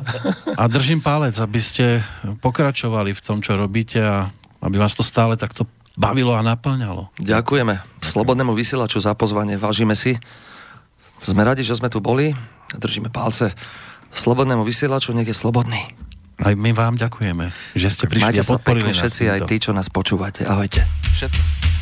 [0.55, 2.03] A držím palec, aby ste
[2.43, 4.31] pokračovali v tom, čo robíte a
[4.63, 5.67] aby vás to stále takto
[5.97, 7.09] bavilo a naplňalo.
[7.17, 10.15] Ďakujeme Slobodnému vysielaču za pozvanie, vážime si.
[11.25, 12.37] Sme radi, že sme tu boli.
[12.77, 13.57] Držíme palce
[14.13, 15.81] Slobodnému vysielaču, nech je slobodný.
[16.37, 19.39] Aj my vám ďakujeme, že ste prišli Majte a sa podporili pekne nás všetci, aj
[19.49, 20.45] tí, čo nás počúvate.
[20.45, 20.85] Ahojte.
[21.17, 21.76] Všetko.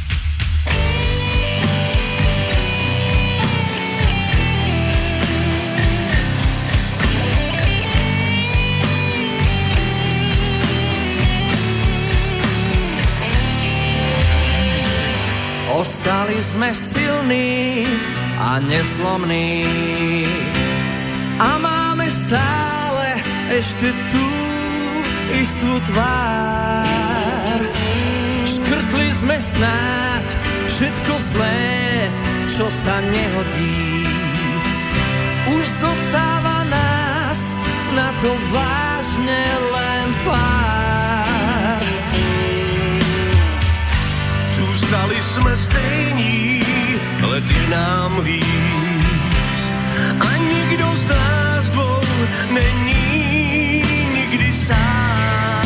[15.86, 17.86] Ostali sme silní
[18.42, 19.70] a neslomní
[21.38, 23.22] a máme stále
[23.54, 24.30] ešte tú
[25.38, 27.62] istú tvár.
[28.50, 30.26] Škrtli sme snáď
[30.74, 31.70] všetko zlé,
[32.50, 34.10] čo sa nehodí.
[35.54, 37.54] Už zostáva nás
[37.94, 40.55] na to vážne len pár.
[44.96, 46.62] Zůstali jsme stejní,
[47.22, 49.60] let je nám víc.
[50.20, 52.00] A nikdo z nás dvou
[52.50, 53.84] není
[54.14, 55.66] nikdy sám.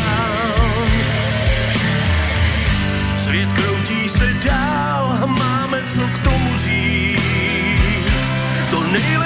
[3.24, 8.30] Svět kroutí se dál, máme co k tomu říct.
[8.70, 9.19] To nejlepší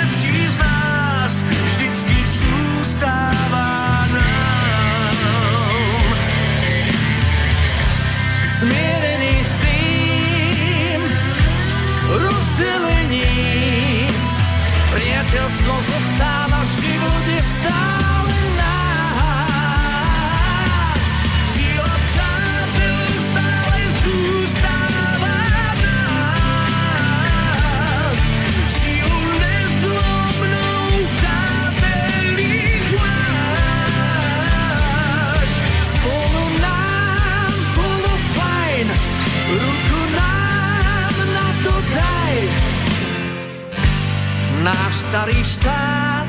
[45.15, 46.27] starý štát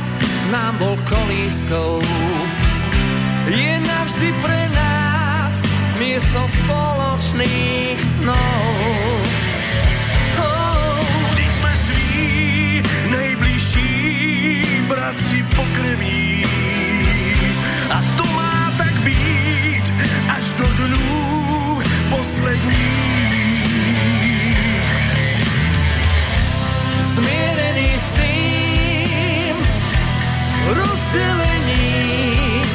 [0.53, 2.05] nám bol kolískou,
[3.49, 5.65] je navždy pre nás
[5.97, 9.17] miesto spoločných snov.
[10.37, 11.01] Oh.
[11.33, 11.49] Vždyť
[11.81, 13.89] sví nejbližší
[14.85, 16.45] bratři pokrví.
[17.89, 19.85] A to má tak být
[20.29, 21.09] až do dnů
[22.13, 23.65] posledních.
[27.01, 28.24] Smierený s tým
[31.15, 32.67] rozdelením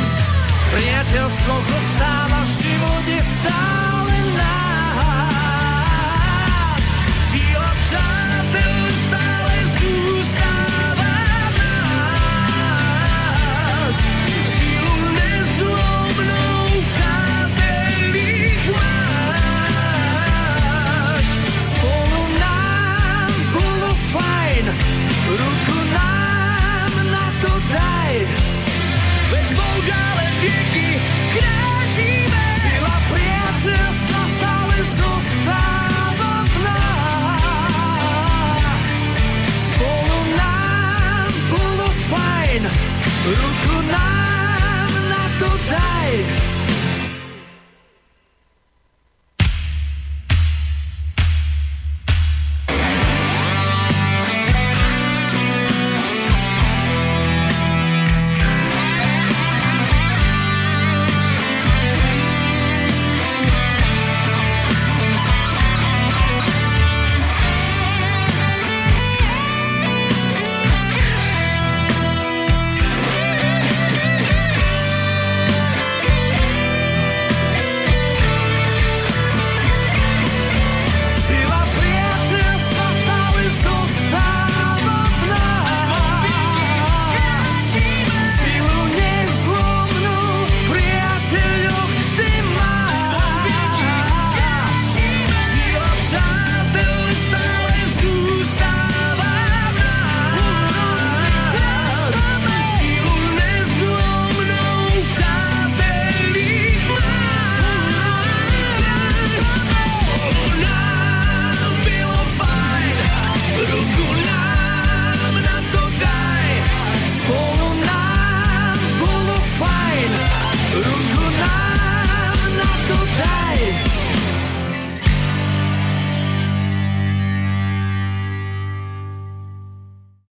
[0.70, 5.68] Priateľstvo zostáva, život je stále náš.
[7.34, 8.19] Síla přátel
[31.34, 32.42] kráčíme.
[32.60, 36.54] Sila priateľstva stále zostáva v
[42.10, 42.62] fajn,
[43.22, 46.49] ruku nám na to daj.